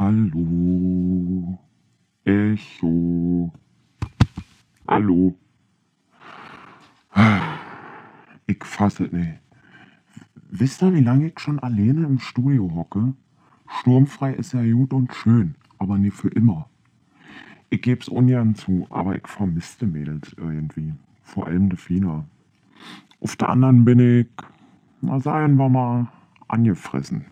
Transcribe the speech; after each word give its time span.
Hallo. 0.00 1.58
Echo. 2.24 3.52
Hallo. 4.88 5.34
Ich 8.46 8.64
fasse 8.64 9.04
es 9.04 9.12
nicht. 9.12 9.40
Wisst 10.48 10.82
ihr, 10.82 10.94
wie 10.94 11.02
lange 11.02 11.26
ich 11.26 11.38
schon 11.38 11.58
alleine 11.58 12.06
im 12.06 12.18
Studio 12.18 12.74
hocke? 12.74 13.12
Sturmfrei 13.68 14.32
ist 14.32 14.54
ja 14.54 14.62
gut 14.72 14.94
und 14.94 15.12
schön, 15.12 15.54
aber 15.76 15.98
nie 15.98 16.10
für 16.10 16.30
immer. 16.30 16.70
Ich 17.68 17.82
geb's 17.82 18.08
ungern 18.08 18.54
zu, 18.54 18.86
aber 18.88 19.16
ich 19.16 19.28
vermisste 19.28 19.86
Mädels 19.86 20.34
irgendwie. 20.38 20.94
Vor 21.24 21.46
allem 21.46 21.68
die 21.68 21.76
Fina. 21.76 22.24
Auf 23.20 23.36
der 23.36 23.50
anderen 23.50 23.84
bin 23.84 23.98
ich, 23.98 24.28
na 25.02 25.20
sagen 25.20 25.56
wir 25.56 25.68
mal, 25.68 26.08
angefressen. 26.48 27.26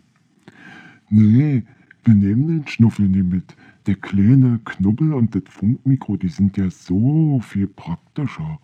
Nee, 1.08 1.64
wir 2.08 2.14
nehmen 2.14 2.46
den 2.48 2.66
Schnuffel 2.66 3.06
nie 3.06 3.22
mit. 3.22 3.54
Der 3.86 3.94
kleine 3.94 4.60
Knubbel 4.64 5.12
und 5.12 5.34
das 5.34 5.42
Funkmikro, 5.46 6.16
die 6.16 6.28
sind 6.28 6.56
ja 6.56 6.70
so 6.70 7.38
viel 7.40 7.66
praktischer. 7.66 8.58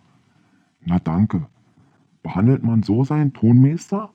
Na 0.87 0.99
danke. 0.99 1.47
Behandelt 2.23 2.63
man 2.63 2.83
so 2.83 3.05
seinen 3.05 3.35
Tonmeister? 3.35 4.11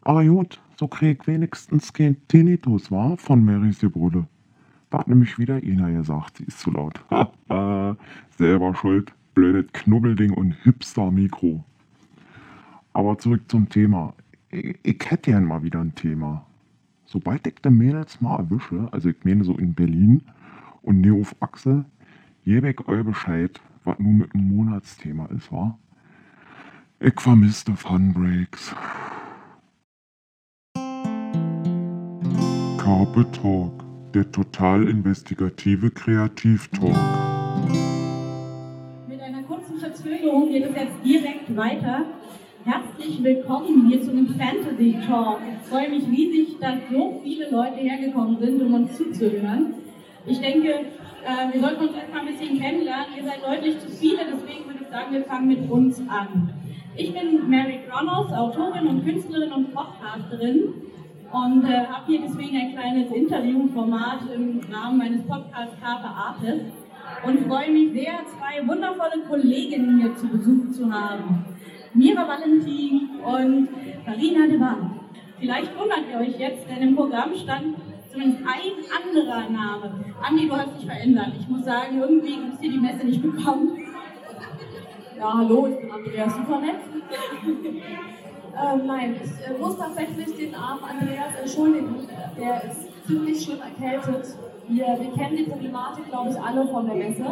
Aber 0.00 0.24
gut, 0.24 0.58
so 0.78 0.88
krieg 0.88 1.26
wenigstens 1.26 1.92
kein 1.92 2.16
Tinnitus, 2.28 2.90
war 2.90 3.18
von 3.18 3.44
Marys. 3.44 3.80
Da 3.80 4.98
hat 4.98 5.08
nämlich 5.08 5.38
wieder 5.38 5.56
einer 5.56 5.92
gesagt, 5.92 6.38
sie 6.38 6.44
ist 6.44 6.60
zu 6.60 6.70
laut. 6.70 7.04
Selber 8.38 8.74
schuld, 8.74 9.12
blödes 9.34 9.70
Knubbelding 9.74 10.32
und 10.32 10.52
Hipster-Mikro. 10.62 11.62
Aber 12.94 13.18
zurück 13.18 13.42
zum 13.48 13.68
Thema. 13.68 14.14
Ich, 14.50 14.78
ich 14.82 15.10
hätte 15.10 15.32
gern 15.32 15.44
mal 15.44 15.62
wieder 15.62 15.80
ein 15.80 15.94
Thema. 15.94 16.46
Sobald 17.12 17.46
ich 17.46 17.56
die 17.62 17.68
Mädels 17.68 18.22
mal 18.22 18.38
erwische, 18.38 18.88
also 18.90 19.10
ich 19.10 19.16
meine 19.22 19.44
so 19.44 19.54
in 19.58 19.74
Berlin 19.74 20.22
und 20.80 21.02
ne 21.02 21.12
auf 21.12 21.36
Achse, 21.40 21.84
gebe 22.42 22.70
ich 22.70 22.88
euch 22.88 23.04
Bescheid, 23.04 23.60
was 23.84 23.98
nun 23.98 24.16
mit 24.16 24.32
dem 24.32 24.48
Monatsthema 24.48 25.26
ist, 25.26 25.52
wa? 25.52 25.78
Ich 27.00 27.20
vermisste 27.20 27.76
Funbreaks. 27.76 28.74
Carpe 32.78 33.30
Talk, 33.32 33.84
der 34.14 34.32
total 34.32 34.88
investigative 34.88 35.90
Kreativtalk. 35.90 36.96
Mit 39.06 39.20
einer 39.20 39.42
kurzen 39.42 39.76
Verzögerung 39.78 40.48
geht 40.48 40.64
es 40.64 40.74
jetzt 40.74 41.04
direkt 41.04 41.54
weiter. 41.54 42.06
Herzlich 42.64 43.20
willkommen 43.24 43.88
hier 43.88 44.00
zu 44.00 44.12
einem 44.12 44.28
Fantasy 44.28 44.96
Talk. 45.04 45.40
Ich 45.40 45.68
freue 45.68 45.90
mich 45.90 46.06
riesig, 46.06 46.60
dass 46.60 46.76
so 46.92 47.20
viele 47.24 47.50
Leute 47.50 47.74
hergekommen 47.78 48.38
sind, 48.38 48.62
um 48.62 48.74
uns 48.74 48.96
zuzuhören. 48.96 49.74
Ich 50.26 50.40
denke, 50.40 50.68
äh, 50.68 51.52
wir 51.52 51.60
sollten 51.60 51.88
uns 51.88 51.96
erstmal 51.96 52.20
ein 52.20 52.26
bisschen 52.26 52.60
kennenlernen. 52.60 53.06
Ihr 53.16 53.24
seid 53.24 53.42
deutlich 53.44 53.80
zu 53.80 53.88
viele, 53.88 54.18
deswegen 54.32 54.66
würde 54.66 54.78
ich 54.80 54.88
sagen, 54.88 55.12
wir 55.12 55.24
fangen 55.24 55.48
mit 55.48 55.68
uns 55.68 56.00
an. 56.08 56.50
Ich 56.94 57.12
bin 57.12 57.50
Mary 57.50 57.80
Kronos, 57.88 58.32
Autorin 58.32 58.86
und 58.86 59.04
Künstlerin 59.04 59.52
und 59.52 59.74
Podcasterin 59.74 60.74
und 61.32 61.64
äh, 61.64 61.86
habe 61.86 62.06
hier 62.06 62.20
deswegen 62.20 62.56
ein 62.58 62.74
kleines 62.74 63.10
Interviewformat 63.10 64.20
im 64.32 64.60
Rahmen 64.72 64.98
meines 64.98 65.26
Podcasts 65.26 65.74
Carpe 65.80 66.06
Artis 66.06 66.62
und 67.26 67.40
freue 67.40 67.72
mich 67.72 67.92
sehr, 67.92 68.20
zwei 68.26 68.64
wundervolle 68.68 69.24
Kolleginnen 69.28 70.00
hier 70.00 70.14
zu 70.14 70.28
Besuch 70.28 70.70
zu 70.70 70.92
haben. 70.92 71.44
Mira 71.94 72.26
Valentin 72.26 73.20
und 73.22 73.68
Karina 74.06 74.46
Devan. 74.46 75.00
Vielleicht 75.38 75.78
wundert 75.78 76.04
ihr 76.10 76.20
euch 76.20 76.38
jetzt, 76.38 76.66
denn 76.68 76.88
im 76.88 76.96
Programm 76.96 77.34
stand 77.34 77.76
zumindest 78.10 78.42
ein 78.46 78.72
anderer 78.96 79.50
Name. 79.50 80.04
Andi, 80.22 80.48
du 80.48 80.56
hast 80.56 80.78
dich 80.78 80.86
verändert. 80.86 81.32
Ich 81.38 81.48
muss 81.48 81.64
sagen, 81.64 82.00
irgendwie 82.00 82.36
gibt 82.36 82.54
es 82.54 82.60
dir 82.60 82.70
die 82.70 82.78
Messe 82.78 83.06
nicht 83.06 83.20
bekommen. 83.20 83.78
Ja, 85.18 85.34
hallo, 85.36 85.66
ich 85.66 85.80
bin 85.80 85.90
Andreas 85.90 86.34
Supernett. 86.34 86.76
ähm, 87.44 88.86
nein, 88.86 89.16
ich 89.22 89.46
äh, 89.46 89.58
muss 89.58 89.76
tatsächlich 89.76 90.34
den 90.34 90.54
armen 90.54 90.84
Andreas 90.84 91.34
entschuldigen. 91.42 92.08
Der 92.38 92.64
ist 92.64 93.06
ziemlich 93.06 93.44
schlimm 93.44 93.58
erkältet. 93.60 94.34
Wir, 94.68 94.86
wir 94.86 95.12
kennen 95.12 95.36
die 95.36 95.44
Problematik, 95.44 96.08
glaube 96.08 96.30
ich, 96.30 96.40
alle 96.40 96.66
von 96.66 96.86
der 96.86 96.96
Messe. 96.96 97.26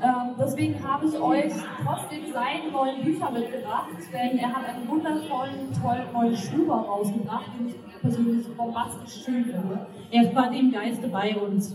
Ähm, 0.00 0.34
deswegen 0.38 0.76
habe 0.86 1.06
ich 1.06 1.20
euch 1.20 1.52
trotzdem 1.84 2.32
seine 2.32 2.70
neuen 2.70 3.02
Bücher 3.02 3.30
mitgebracht, 3.30 3.88
denn 4.12 4.38
er 4.38 4.48
hat 4.48 4.64
einen 4.68 4.88
wundervollen, 4.88 5.72
tollen 5.82 6.12
neuen 6.12 6.36
Schuber 6.36 6.76
rausgebracht, 6.76 7.50
den 7.58 7.68
ich 7.68 8.00
persönlich 8.00 8.46
bombastisch 8.56 9.24
schön 9.24 9.44
finde. 9.44 9.86
Er 10.12 10.22
ist 10.22 10.32
quasi 10.32 10.58
im 10.58 10.70
Geiste 10.70 11.08
bei 11.08 11.36
uns. 11.36 11.74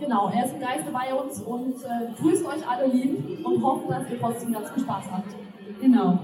Genau, 0.00 0.30
er 0.34 0.46
ist 0.46 0.54
im 0.54 0.60
Geiste 0.60 0.90
bei 0.90 1.14
uns 1.14 1.40
und 1.42 1.76
äh, 1.84 2.20
grüßt 2.20 2.44
euch 2.44 2.68
alle 2.68 2.88
lieb 2.88 3.46
und 3.46 3.62
hoffe, 3.62 3.88
dass 3.88 4.10
ihr 4.10 4.20
trotzdem 4.20 4.52
ganz 4.52 4.70
viel 4.70 4.82
Spaß 4.82 5.04
habt. 5.12 5.28
Genau. 5.80 6.18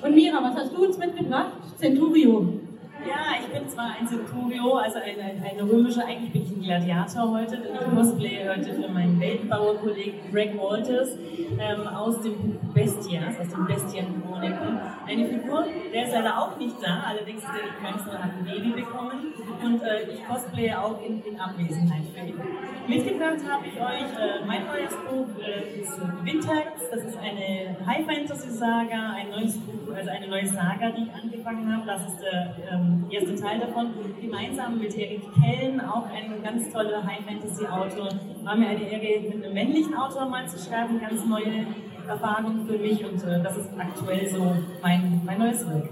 Und 0.00 0.14
Mira, 0.14 0.42
was 0.44 0.54
hast 0.54 0.72
du 0.72 0.84
uns 0.84 0.96
mitgebracht? 0.96 1.52
Centurio. 1.76 2.61
Ja, 3.06 3.34
ich 3.40 3.48
bin 3.48 3.68
zwar 3.68 3.96
ein 3.98 4.06
Centurio, 4.06 4.74
also 4.76 4.98
eine, 4.98 5.42
eine 5.44 5.62
römische, 5.62 6.04
eigentlich 6.04 6.32
bin 6.32 6.42
ich 6.42 6.50
ein 6.50 6.62
Gladiator 6.62 7.30
heute, 7.30 7.56
denn 7.56 7.74
ich 7.74 7.96
cosplaye 7.96 8.48
heute 8.48 8.74
für 8.74 8.88
meinen 8.88 9.18
Weltenbauer-Kollegen 9.18 10.30
Greg 10.30 10.56
Walters 10.56 11.16
ähm, 11.58 11.86
aus 11.88 12.20
dem 12.22 12.60
Bestias, 12.72 13.40
aus 13.40 13.48
den 13.48 13.66
Bestienchroniken. 13.66 14.80
Eine 15.06 15.26
Figur, 15.26 15.64
der 15.92 16.04
ist 16.04 16.12
leider 16.12 16.38
auch 16.38 16.56
nicht 16.58 16.76
da, 16.80 17.02
allerdings 17.08 17.42
ist 17.42 17.48
er 17.48 17.66
nicht 17.66 17.92
Künstler, 17.92 18.22
hat 18.22 18.32
ein 18.38 18.44
Baby 18.44 18.70
bekommen 18.70 19.32
und 19.64 19.82
äh, 19.82 20.02
ich 20.12 20.24
cosplaye 20.24 20.74
auch 20.74 21.00
in, 21.04 21.22
in 21.24 21.40
Abwesenheit 21.40 22.04
für 22.14 22.26
ihn. 22.26 22.40
Mitgebracht 22.86 23.38
habe 23.50 23.66
ich 23.66 23.80
euch 23.80 24.12
äh, 24.18 24.46
mein 24.46 24.66
neues 24.66 24.94
Buch, 25.08 25.28
äh, 25.42 25.80
ist 25.80 26.00
Windherz, 26.22 26.88
das 26.90 27.04
ist 27.04 27.18
eine 27.18 27.76
High-Fantasy-Saga, 27.84 29.14
ein 29.16 29.30
neues 29.30 29.58
Buch, 29.58 29.94
also 29.94 30.10
eine 30.10 30.28
neue 30.28 30.46
Saga, 30.46 30.90
die 30.90 31.02
ich 31.02 31.14
angefangen 31.14 31.76
habe, 31.76 31.86
das 31.86 32.06
ist 32.06 32.20
der 32.22 32.54
ähm, 32.70 32.91
erste 33.10 33.34
Teil 33.34 33.60
davon, 33.60 33.90
gemeinsam 34.20 34.78
mit 34.78 34.96
Erik 34.96 35.22
Kellen, 35.34 35.80
auch 35.80 36.06
ein 36.06 36.42
ganz 36.42 36.72
toller 36.72 37.04
High-Fantasy-Autor. 37.04 38.08
War 38.44 38.56
mir 38.56 38.68
eine 38.68 38.90
Ehre, 38.90 39.28
mit 39.28 39.44
einem 39.44 39.54
männlichen 39.54 39.94
Autor 39.94 40.26
mal 40.26 40.48
zu 40.48 40.58
schreiben, 40.58 41.00
ganz 41.00 41.24
neue 41.24 41.66
Erfahrung 42.06 42.66
für 42.66 42.78
mich 42.78 43.04
und 43.04 43.22
äh, 43.24 43.42
das 43.42 43.56
ist 43.56 43.70
aktuell 43.78 44.28
so 44.28 44.56
mein, 44.82 45.20
mein 45.24 45.38
neues 45.38 45.68
Werk. 45.68 45.88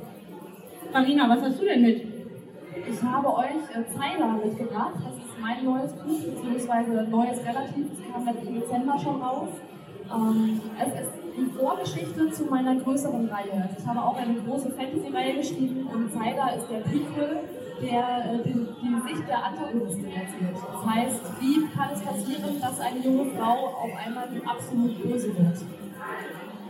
Marina, 0.93 1.29
was 1.29 1.43
hast 1.43 1.61
du 1.61 1.65
denn 1.65 1.83
mit? 1.83 2.03
Ich 2.89 3.03
habe 3.03 3.29
euch 3.37 3.63
äh, 3.75 3.85
Zeiler 3.95 4.39
mitgebracht. 4.45 4.95
Das 5.05 5.15
ist 5.15 5.41
mein 5.41 5.65
neues 5.65 5.93
Buch, 5.93 6.19
beziehungsweise 6.25 7.07
neues 7.09 7.39
relativ. 7.45 7.87
Es 7.93 8.13
kam 8.13 8.25
letzten 8.25 8.55
Dezember 8.55 8.99
schon 8.99 9.23
raus. 9.23 9.49
Ähm, 10.13 10.61
es 10.79 11.01
ist 11.01 11.20
die 11.37 11.51
Vorgeschichte 11.59 12.31
zu 12.31 12.45
meiner 12.45 12.77
größeren 12.77 13.29
Reihe. 13.29 13.53
Also 13.53 13.77
ich 13.79 13.87
habe 13.87 14.03
auch 14.03 14.17
eine 14.17 14.35
große 14.35 14.71
Fantasy-Reihe 14.71 15.37
geschrieben 15.37 15.89
und 15.93 16.13
Zeiler 16.13 16.57
ist 16.57 16.71
der 16.71 16.79
Prequel, 16.79 17.41
der 17.83 18.35
äh, 18.35 18.43
die, 18.45 18.53
die 18.53 19.09
Sicht 19.09 19.29
der 19.29 19.45
Antagonistin 19.45 20.13
erzählt. 20.13 20.57
Das 20.57 20.95
heißt, 20.95 21.21
wie 21.41 21.67
kann 21.75 21.89
es 21.93 22.03
passieren, 22.03 22.61
dass 22.61 22.81
eine 22.81 23.01
junge 23.01 23.31
Frau 23.33 23.67
auf 23.69 23.91
einmal 24.07 24.29
absolut 24.47 25.03
böse 25.03 25.29
wird? 25.29 25.57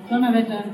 Donnerwetter. 0.08 0.64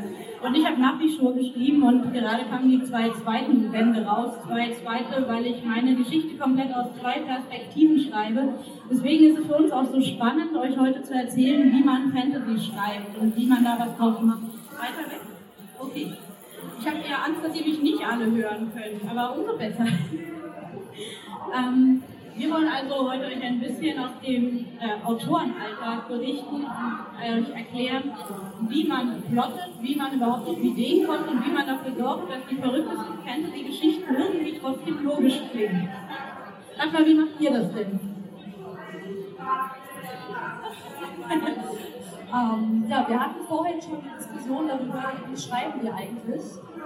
Und 0.46 0.54
ich 0.54 0.64
habe 0.64 0.80
Nachrichtur 0.80 1.34
geschrieben 1.34 1.82
und 1.82 2.12
gerade 2.12 2.44
kamen 2.44 2.70
die 2.70 2.80
zwei 2.84 3.10
zweiten 3.10 3.72
Bände 3.72 4.06
raus. 4.06 4.32
Zwei 4.46 4.70
zweite, 4.70 5.26
weil 5.26 5.44
ich 5.44 5.64
meine 5.64 5.96
Geschichte 5.96 6.36
komplett 6.36 6.72
aus 6.72 6.86
zwei 7.00 7.18
Perspektiven 7.18 7.98
schreibe. 7.98 8.54
Deswegen 8.88 9.24
ist 9.24 9.40
es 9.40 9.46
für 9.46 9.56
uns 9.56 9.72
auch 9.72 9.86
so 9.86 10.00
spannend, 10.00 10.54
euch 10.54 10.78
heute 10.78 11.02
zu 11.02 11.14
erzählen, 11.14 11.72
wie 11.72 11.82
man 11.82 12.12
Fantasy 12.12 12.70
schreibt 12.70 13.18
und 13.18 13.36
wie 13.36 13.46
man 13.46 13.64
da 13.64 13.76
was 13.76 13.96
draus 13.96 14.22
macht. 14.22 14.42
Weiter 14.78 15.10
weg? 15.10 15.20
Okay. 15.80 16.12
Ich 16.78 16.86
habe 16.86 16.98
eher 16.98 17.24
Angst, 17.24 17.42
dass 17.42 17.56
ihr 17.58 17.66
mich 17.66 17.82
nicht 17.82 18.06
alle 18.06 18.26
hören 18.26 18.70
könnt, 18.72 19.10
aber 19.10 19.36
umso 19.36 19.56
besser. 19.56 19.86
ähm, 21.58 22.02
wir 22.36 22.50
wollen 22.50 22.69
also 22.69 23.10
heute 23.10 23.26
euch 23.26 23.43
ein 23.43 23.61
bisschen 23.61 23.99
aus 23.99 24.11
dem 24.25 24.66
äh, 24.78 25.02
Autorenalltag 25.05 26.06
berichten 26.08 26.56
und 26.56 26.66
euch 26.66 27.50
erklären, 27.55 28.12
wie 28.69 28.84
man 28.84 29.22
plottet, 29.22 29.70
wie 29.81 29.96
man 29.96 30.12
überhaupt 30.12 30.49
auf 30.49 30.58
Ideen 30.58 31.06
kommt 31.06 31.28
und 31.28 31.46
wie 31.46 31.50
man 31.50 31.66
dafür 31.66 31.94
sorgt, 31.96 32.31
dass 32.31 32.46
die 32.50 32.56
verrücktesten 32.56 33.19
Fantasy-Geschichten 33.25 34.14
irgendwie 34.14 34.58
trotzdem 34.61 35.02
logisch 35.02 35.40
klingen. 35.50 35.88
Sag 36.76 37.06
wie 37.06 37.14
macht 37.14 37.40
ihr 37.40 37.50
das 37.52 37.72
denn? 37.72 38.00
ähm, 42.34 42.84
ja, 42.88 43.08
wir 43.08 43.20
hatten 43.20 43.44
vorhin 43.49 43.81
schon 43.81 44.02
die 44.02 44.11
Diskussion 44.19 44.69
darüber, 44.69 45.12
wie 45.31 45.40
schreiben 45.40 45.82
wir 45.82 45.94
eigentlich. 45.94 46.43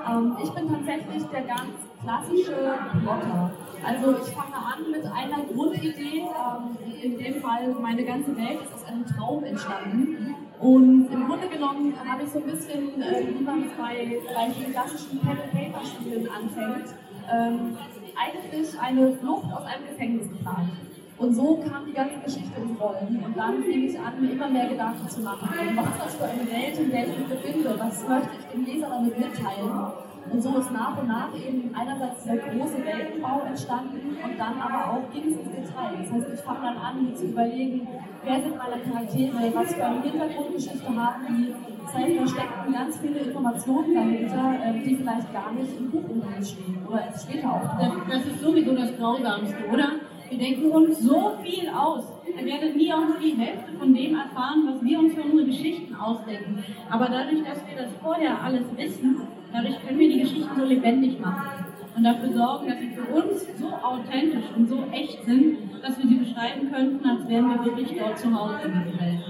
Ähm, 0.08 0.36
ich 0.42 0.50
bin 0.50 0.68
tatsächlich 0.68 1.24
der 1.24 1.42
ganz 1.42 1.89
klassische 2.02 2.56
Plotter. 3.02 3.50
Also 3.84 4.16
ich 4.22 4.34
fange 4.34 4.56
an 4.56 4.90
mit 4.90 5.04
einer 5.04 5.44
Grundidee. 5.52 6.22
Ähm, 6.22 6.76
in 7.02 7.18
dem 7.18 7.40
Fall, 7.40 7.74
meine 7.80 8.04
ganze 8.04 8.36
Welt 8.36 8.60
ist 8.62 8.74
aus 8.74 8.84
einem 8.84 9.06
Traum 9.06 9.44
entstanden. 9.44 10.34
Und 10.58 11.10
im 11.10 11.26
Grunde 11.26 11.48
genommen 11.48 11.94
habe 12.06 12.22
ich 12.22 12.30
so 12.30 12.38
ein 12.38 12.44
bisschen, 12.44 13.00
äh, 13.00 13.26
wie 13.26 13.42
man 13.42 13.64
es 13.64 13.72
bei 13.78 14.04
den 14.04 14.72
klassischen 14.72 15.18
Pen-and-Paper-Spielen 15.20 16.28
anfängt, 16.28 16.94
ähm, 17.32 17.76
eigentlich 18.22 18.78
eine 18.78 19.12
Flucht 19.12 19.50
aus 19.52 19.64
einem 19.64 19.86
Gefängnis 19.88 20.28
geplant. 20.28 20.70
Und 21.16 21.34
so 21.34 21.56
kam 21.56 21.86
die 21.86 21.92
ganze 21.92 22.18
Geschichte 22.20 22.60
ins 22.60 22.80
Rollen. 22.80 23.22
Und 23.24 23.36
dann 23.36 23.62
fing 23.62 23.84
ich 23.84 23.98
an, 23.98 24.20
mir 24.20 24.32
immer 24.32 24.48
mehr 24.48 24.68
Gedanken 24.68 25.08
zu 25.08 25.20
machen. 25.20 25.48
Was 25.76 25.86
ist 25.86 26.00
das 26.04 26.14
für 26.16 26.24
eine 26.24 26.50
Welt, 26.50 26.78
in 26.78 26.90
der 26.90 27.06
ich 27.06 27.18
mich 27.18 27.28
befinde? 27.28 27.74
Was 27.78 28.08
möchte 28.08 28.30
ich 28.38 28.46
dem 28.52 28.64
Leser 28.64 28.88
damit 28.88 29.18
mitteilen? 29.18 29.92
Und 30.30 30.42
so 30.42 30.58
ist 30.58 30.70
nach 30.70 30.96
und 30.98 31.08
nach 31.08 31.34
eben 31.34 31.74
einerseits 31.74 32.22
dieser 32.22 32.36
große 32.36 32.84
Weltenbau 32.84 33.40
entstanden 33.46 34.16
und 34.22 34.38
dann 34.38 34.60
aber 34.60 34.92
auch 34.92 35.12
ging 35.12 35.32
es 35.32 35.38
ins 35.38 35.50
Detail. 35.50 35.96
Das 35.98 36.12
heißt, 36.12 36.34
ich 36.34 36.40
fange 36.40 36.60
dann 36.62 36.76
an, 36.76 37.04
mir 37.04 37.14
zu 37.14 37.26
überlegen, 37.26 37.88
wer 38.22 38.40
sind 38.40 38.56
meine 38.56 38.80
Charaktere, 38.82 39.54
was 39.54 39.74
für 39.74 39.84
eine 39.84 40.02
Hintergrundgeschichte 40.02 40.96
haben 40.96 41.26
die. 41.28 41.54
Das 41.84 41.94
heißt, 41.94 42.20
da 42.20 42.26
stecken 42.28 42.72
ganz 42.72 42.98
viele 42.98 43.18
Informationen 43.18 43.94
dahinter, 43.94 44.54
ähm, 44.62 44.82
die 44.84 44.96
vielleicht 44.96 45.32
gar 45.32 45.52
nicht 45.52 45.76
im 45.76 45.90
Buchumfang 45.90 46.44
stehen 46.44 46.78
oder 46.86 47.06
erst 47.06 47.28
später 47.28 47.52
auftauchen. 47.52 48.02
Das, 48.08 48.22
das 48.24 48.32
ist 48.32 48.40
sowieso 48.40 48.74
das 48.74 48.96
Grausamste, 48.96 49.56
oder? 49.72 49.88
Wir 50.28 50.38
denken 50.38 50.70
uns 50.70 51.00
so 51.00 51.32
viel 51.42 51.68
aus. 51.68 52.04
Ihr 52.24 52.46
werdet 52.46 52.76
nie 52.76 52.92
auch 52.92 53.04
nur 53.04 53.18
die 53.18 53.32
Hälfte 53.36 53.72
von 53.76 53.92
dem 53.92 54.14
erfahren, 54.14 54.62
was 54.68 54.80
wir 54.80 55.00
uns 55.00 55.14
für 55.14 55.22
unsere 55.22 55.44
Geschichten 55.44 55.92
ausdenken. 55.96 56.62
Aber 56.88 57.06
dadurch, 57.06 57.42
dass 57.42 57.66
wir 57.66 57.82
das 57.82 57.90
vorher 58.00 58.40
alles 58.40 58.64
wissen, 58.76 59.22
dadurch 59.52 59.80
können 59.86 59.98
wir 59.98 60.08
die 60.08 60.20
Geschichten 60.20 60.50
so 60.56 60.64
lebendig 60.64 61.20
machen 61.20 61.64
und 61.96 62.04
dafür 62.04 62.32
sorgen, 62.32 62.68
dass 62.68 62.78
sie 62.78 62.90
für 62.90 63.14
uns 63.14 63.46
so 63.58 63.68
authentisch 63.68 64.44
und 64.56 64.68
so 64.68 64.84
echt 64.92 65.24
sind, 65.24 65.58
dass 65.82 65.98
wir 65.98 66.08
sie 66.08 66.14
beschreiben 66.14 66.70
könnten, 66.72 67.08
als 67.08 67.28
wären 67.28 67.48
wir 67.48 67.64
wirklich 67.64 67.98
dort 67.98 68.18
zu 68.18 68.32
Hause 68.32 68.60
in 68.64 68.84
dieser 68.84 69.00
Welt. 69.00 69.20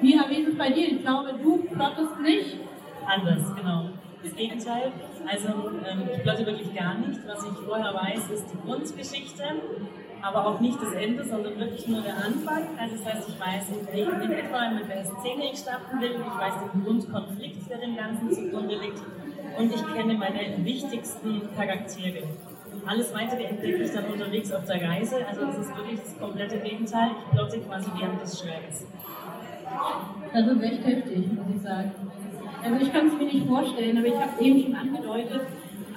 Wie 0.00 0.14
ist 0.14 0.58
bei 0.58 0.70
dir? 0.70 0.88
Ich 0.88 1.02
glaube, 1.02 1.34
du 1.42 1.58
plottest 1.58 2.20
nicht. 2.22 2.56
Anders, 3.06 3.54
genau. 3.54 3.90
Das 4.22 4.34
Gegenteil. 4.34 4.92
Also 5.26 5.48
ähm, 5.86 6.08
ich 6.14 6.22
plotte 6.22 6.46
wirklich 6.46 6.74
gar 6.74 6.94
nicht. 6.98 7.20
Was 7.26 7.44
ich 7.44 7.58
vorher 7.66 7.94
weiß, 7.94 8.30
ist 8.30 8.46
die 8.52 8.66
Grundgeschichte 8.66 9.44
aber 10.22 10.46
auch 10.46 10.60
nicht 10.60 10.80
das 10.82 10.92
Ende, 10.92 11.24
sondern 11.24 11.58
wirklich 11.58 11.88
nur 11.88 12.02
der 12.02 12.16
Anfang. 12.16 12.68
Also 12.78 12.96
das 12.96 13.14
heißt, 13.14 13.28
ich 13.28 13.40
weiß 13.40 13.70
in 13.70 14.32
etwa, 14.32 14.70
mit 14.70 14.88
welcher 14.88 15.18
Szene 15.20 15.52
ich 15.52 15.58
starten 15.58 16.00
will, 16.00 16.10
ich 16.10 16.38
weiß 16.38 16.54
den 16.72 16.84
Grundkonflikt, 16.84 17.70
der 17.70 17.78
dem 17.78 17.96
Ganzen 17.96 18.30
zugrunde 18.30 18.76
liegt 18.76 19.00
und 19.58 19.74
ich 19.74 19.86
kenne 19.94 20.14
meine 20.14 20.64
wichtigsten 20.64 21.42
Charaktere. 21.56 22.22
Alles 22.86 23.14
weitere 23.14 23.44
entdecke 23.44 23.82
ich 23.82 23.90
dann 23.92 24.06
unterwegs 24.06 24.52
auf 24.52 24.64
der 24.64 24.88
Reise, 24.88 25.16
also 25.26 25.46
das 25.46 25.58
ist 25.58 25.76
wirklich 25.76 26.00
das 26.00 26.18
komplette 26.18 26.58
Gegenteil. 26.58 27.10
Ich 27.18 27.30
plotte 27.36 27.58
quasi 27.60 27.90
während 27.98 28.22
des 28.22 28.40
Schreibens. 28.40 28.86
Das 30.32 30.46
ist 30.46 30.62
echt 30.62 30.86
heftig, 30.86 31.32
muss 31.32 31.56
ich 31.56 31.62
sagen. 31.62 31.90
Also 32.62 32.84
ich 32.84 32.92
kann 32.92 33.06
es 33.06 33.12
mir 33.14 33.24
nicht 33.24 33.46
vorstellen, 33.46 33.98
aber 33.98 34.06
ich 34.06 34.14
habe 34.14 34.30
es 34.36 34.40
eben 34.40 34.62
schon 34.62 34.74
angedeutet, 34.74 35.40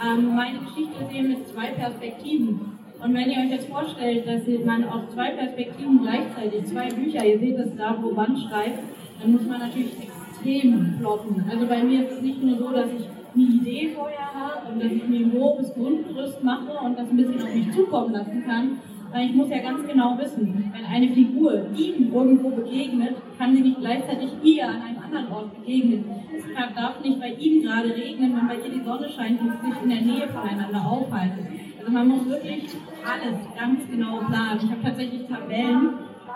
ähm, 0.03 0.35
meine 0.35 0.59
Geschichte 0.59 1.03
ist 1.03 1.11
eben 1.11 1.29
mit 1.29 1.47
zwei 1.47 1.67
Perspektiven. 1.71 2.79
Und 3.03 3.13
wenn 3.13 3.29
ihr 3.29 3.39
euch 3.39 3.51
jetzt 3.51 3.67
vorstellt, 3.67 4.25
dass 4.25 4.65
man 4.65 4.87
auf 4.87 5.09
zwei 5.09 5.31
Perspektiven 5.31 6.01
gleichzeitig 6.01 6.65
zwei 6.65 6.89
Bücher, 6.89 7.25
ihr 7.25 7.39
seht 7.39 7.57
es 7.57 7.75
da, 7.75 7.97
wo 8.01 8.13
Band 8.13 8.39
schreibt, 8.39 8.79
dann 9.21 9.31
muss 9.33 9.43
man 9.43 9.59
natürlich 9.59 9.93
extrem 10.01 10.97
plotten. 10.99 11.43
Also 11.51 11.67
bei 11.67 11.83
mir 11.83 12.03
ist 12.03 12.13
es 12.13 12.21
nicht 12.21 12.41
nur 12.41 12.57
so, 12.57 12.71
dass 12.71 12.87
ich 12.87 13.05
eine 13.35 13.43
Idee 13.43 13.93
vorher 13.95 14.33
habe 14.33 14.71
und 14.71 14.83
dass 14.83 14.91
ich 14.91 15.07
mir 15.07 15.25
ein 15.25 15.31
grobes 15.31 15.73
Grundgerüst 15.73 16.43
mache 16.43 16.71
und 16.85 16.97
das 16.97 17.09
ein 17.09 17.17
bisschen 17.17 17.41
auf 17.41 17.53
mich 17.53 17.71
zukommen 17.71 18.13
lassen 18.13 18.43
kann, 18.45 18.79
weil 19.11 19.25
ich 19.27 19.35
muss 19.35 19.49
ja 19.49 19.59
ganz 19.59 19.85
genau 19.87 20.17
wissen, 20.17 20.71
wenn 20.73 20.85
eine 20.85 21.07
Figur 21.09 21.67
ihm 21.75 22.13
irgendwo 22.13 22.49
begegnet, 22.49 23.15
kann 23.37 23.55
sie 23.55 23.61
nicht 23.61 23.79
gleichzeitig 23.79 24.31
ihr 24.43 24.67
an 24.67 24.81
einem 24.81 24.99
anderen 25.03 25.31
Ort 25.31 25.59
begegnen. 25.59 26.05
Es 26.35 26.75
darf 26.75 27.03
nicht 27.03 27.19
bei 27.19 27.33
ihm 27.33 27.61
gerade 27.61 27.95
regnen, 27.95 28.35
wenn 28.35 28.47
bei 28.47 28.55
ihr 28.55 28.73
die 28.73 28.83
Sonne 28.83 29.07
scheint 29.09 29.39
und 29.39 29.51
sich 29.61 29.83
in 29.83 29.89
der 29.89 30.01
Nähe 30.01 30.27
voneinander 30.27 30.83
aufhalten. 30.83 31.47
Also 31.79 31.91
man 31.91 32.07
muss 32.07 32.27
wirklich 32.27 32.63
alles 33.05 33.37
ganz 33.55 33.87
genau 33.89 34.19
planen. 34.19 34.61
Ich 34.63 34.71
habe 34.71 34.81
tatsächlich 34.81 35.27
Tabellen 35.27 35.89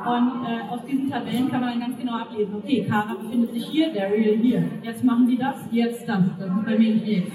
und 0.06 0.46
äh, 0.46 0.62
aus 0.70 0.86
diesen 0.86 1.10
Tabellen 1.10 1.50
kann 1.50 1.62
man 1.62 1.72
dann 1.72 1.80
ganz 1.80 1.98
genau 1.98 2.18
ablesen, 2.18 2.56
okay, 2.56 2.86
Kara 2.88 3.16
befindet 3.16 3.52
sich 3.52 3.66
hier, 3.68 3.94
Daryl 3.94 4.38
hier. 4.38 4.64
Jetzt 4.84 5.04
machen 5.04 5.28
sie 5.28 5.38
das, 5.38 5.56
jetzt 5.72 6.08
das. 6.08 6.24
Das 6.38 6.48
ist 6.48 6.66
bei 6.66 6.78
mir 6.78 6.94
nicht 6.94 7.08
jetzt. 7.08 7.32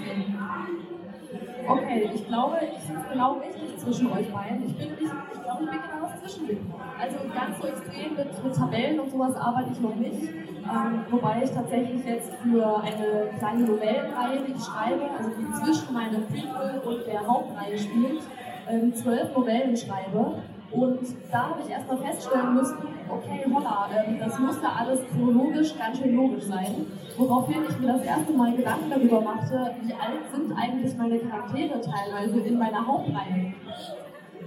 Okay, 1.67 2.09
ich 2.13 2.27
glaube, 2.27 2.57
ich 2.61 2.81
sitze 2.83 3.05
genau 3.11 3.33
richtig 3.33 3.77
zwischen 3.77 4.11
euch 4.11 4.29
beiden. 4.31 4.65
Ich 4.65 4.75
bin 4.75 4.89
nicht, 4.89 5.13
ich 5.33 5.43
glaube, 5.43 5.63
ich 5.63 5.69
bin 5.69 5.79
genau 5.79 6.07
das 6.07 6.21
Zwischending. 6.21 6.73
Also 6.99 7.17
ganz 7.33 7.57
so 7.57 7.67
extrem 7.67 8.15
mit, 8.15 8.43
mit 8.43 8.55
Tabellen 8.55 8.99
und 8.99 9.11
sowas 9.11 9.35
arbeite 9.35 9.71
ich 9.71 9.79
noch 9.79 9.95
nicht. 9.95 10.23
Ähm, 10.23 11.03
wobei 11.09 11.41
ich 11.43 11.51
tatsächlich 11.51 12.05
jetzt 12.05 12.33
für 12.35 12.81
eine 12.81 13.37
kleine 13.37 13.65
Novellenreihe, 13.65 14.39
die 14.47 14.53
ich 14.53 14.63
schreibe, 14.63 15.03
also 15.17 15.31
die 15.37 15.51
zwischen 15.63 15.93
meinem 15.93 16.25
Prequel 16.27 16.81
und 16.85 17.07
der 17.07 17.27
Hauptreihe 17.27 17.77
spielt, 17.77 18.21
ähm, 18.69 18.93
zwölf 18.93 19.35
Novellen 19.35 19.75
schreibe. 19.75 20.41
Und 20.73 20.99
da 21.31 21.49
habe 21.49 21.61
ich 21.63 21.69
erstmal 21.69 21.97
feststellen 21.97 22.55
müssen, 22.55 22.77
okay, 23.07 23.45
holla, 23.53 23.87
ähm, 23.95 24.17
das 24.19 24.39
muss 24.39 24.61
ja 24.61 24.73
alles 24.79 25.01
chronologisch 25.09 25.77
ganz 25.77 25.99
schön 25.99 26.15
logisch 26.15 26.45
sein. 26.45 26.87
Woraufhin 27.15 27.61
ich 27.69 27.79
mir 27.79 27.93
das 27.93 28.01
erste 28.01 28.33
Mal 28.33 28.55
Gedanken 28.55 28.89
darüber 28.89 29.21
machte, 29.21 29.75
wie 29.83 29.93
alt 29.93 30.23
sind 30.33 30.51
eigentlich 30.57 30.97
meine 30.97 31.19
Charaktere 31.19 31.79
teilweise 31.79 32.39
in 32.39 32.57
meiner 32.57 32.85
Hauptreihe. 32.85 33.53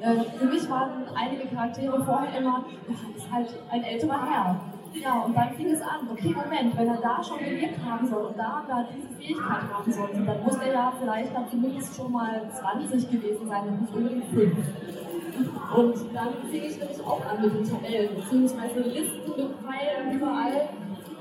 Äh, 0.01 0.25
für 0.37 0.47
mich 0.47 0.69
waren 0.69 1.05
einige 1.15 1.47
Charaktere 1.47 2.05
vorher 2.05 2.39
immer, 2.39 2.65
ja, 2.89 3.17
ist 3.17 3.33
halt 3.33 3.55
ein 3.71 3.83
älterer 3.85 4.27
Herr. 4.29 4.61
Ja, 4.93 5.21
und 5.21 5.37
dann 5.37 5.51
fing 5.55 5.71
es 5.71 5.81
an, 5.83 6.09
okay, 6.11 6.35
Moment, 6.35 6.77
wenn 6.77 6.89
er 6.89 7.01
da 7.01 7.23
schon 7.23 7.39
gelebt 7.39 7.79
haben 7.85 8.07
soll 8.07 8.25
und 8.27 8.39
da, 8.39 8.65
da 8.67 8.87
diese 8.95 9.09
Fähigkeit 9.15 9.63
haben 9.73 9.93
sollte, 9.93 10.23
dann 10.23 10.43
muss 10.43 10.57
er 10.57 10.73
ja 10.73 10.93
vielleicht 10.99 11.35
dann 11.35 11.49
zumindest 11.49 11.95
schon 11.97 12.11
mal 12.13 12.51
20 12.51 13.11
gewesen 13.11 13.47
sein 13.47 13.69
und 13.69 13.81
nicht 13.83 13.95
unbedingt 13.95 14.25
5. 14.27 14.57
Und 15.77 15.95
dann 16.15 16.29
fing 16.51 16.63
ich 16.65 16.79
nämlich 16.79 17.01
auch 17.05 17.21
an 17.27 17.43
mit 17.43 17.55
den 17.55 17.65
Tabellen, 17.65 18.17
beziehungsweise 18.17 18.81
Listen 18.81 19.31
mit 19.37 19.51
Pfeilen 19.61 20.13
überall. 20.13 20.69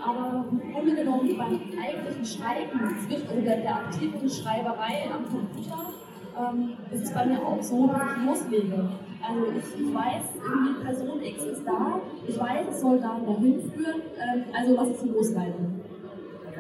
Aber 0.06 0.46
im 0.52 0.74
Grunde 0.74 0.96
genommen 0.96 1.38
beim 1.38 1.60
eigentlichen 1.82 2.26
Schreiben, 2.26 2.80
also 2.84 3.42
der, 3.42 3.58
der 3.58 3.76
aktiven 3.76 4.30
Schreiberei 4.30 5.10
am 5.12 5.26
Computer, 5.26 5.94
ähm, 6.38 6.74
ist 6.92 7.04
es 7.04 7.14
bei 7.14 7.26
mir 7.26 7.40
auch 7.40 7.62
so, 7.62 7.88
dass 7.88 8.02
ich 8.18 8.26
loslege. 8.26 8.90
Also 9.28 9.46
ich, 9.58 9.88
ich 9.88 9.94
weiß, 9.94 10.24
irgendwie 10.44 10.84
Person 10.84 11.24
X 11.24 11.44
ist 11.46 11.66
da, 11.66 12.00
ich 12.28 12.40
weiß, 12.40 12.68
es 12.70 12.82
soll 12.82 13.00
da 13.00 13.20
dahin 13.26 13.72
führen, 13.72 14.02
ähm, 14.20 14.44
also 14.54 14.76
lass 14.76 14.90
ich 14.90 15.12
losleiten. 15.12 15.85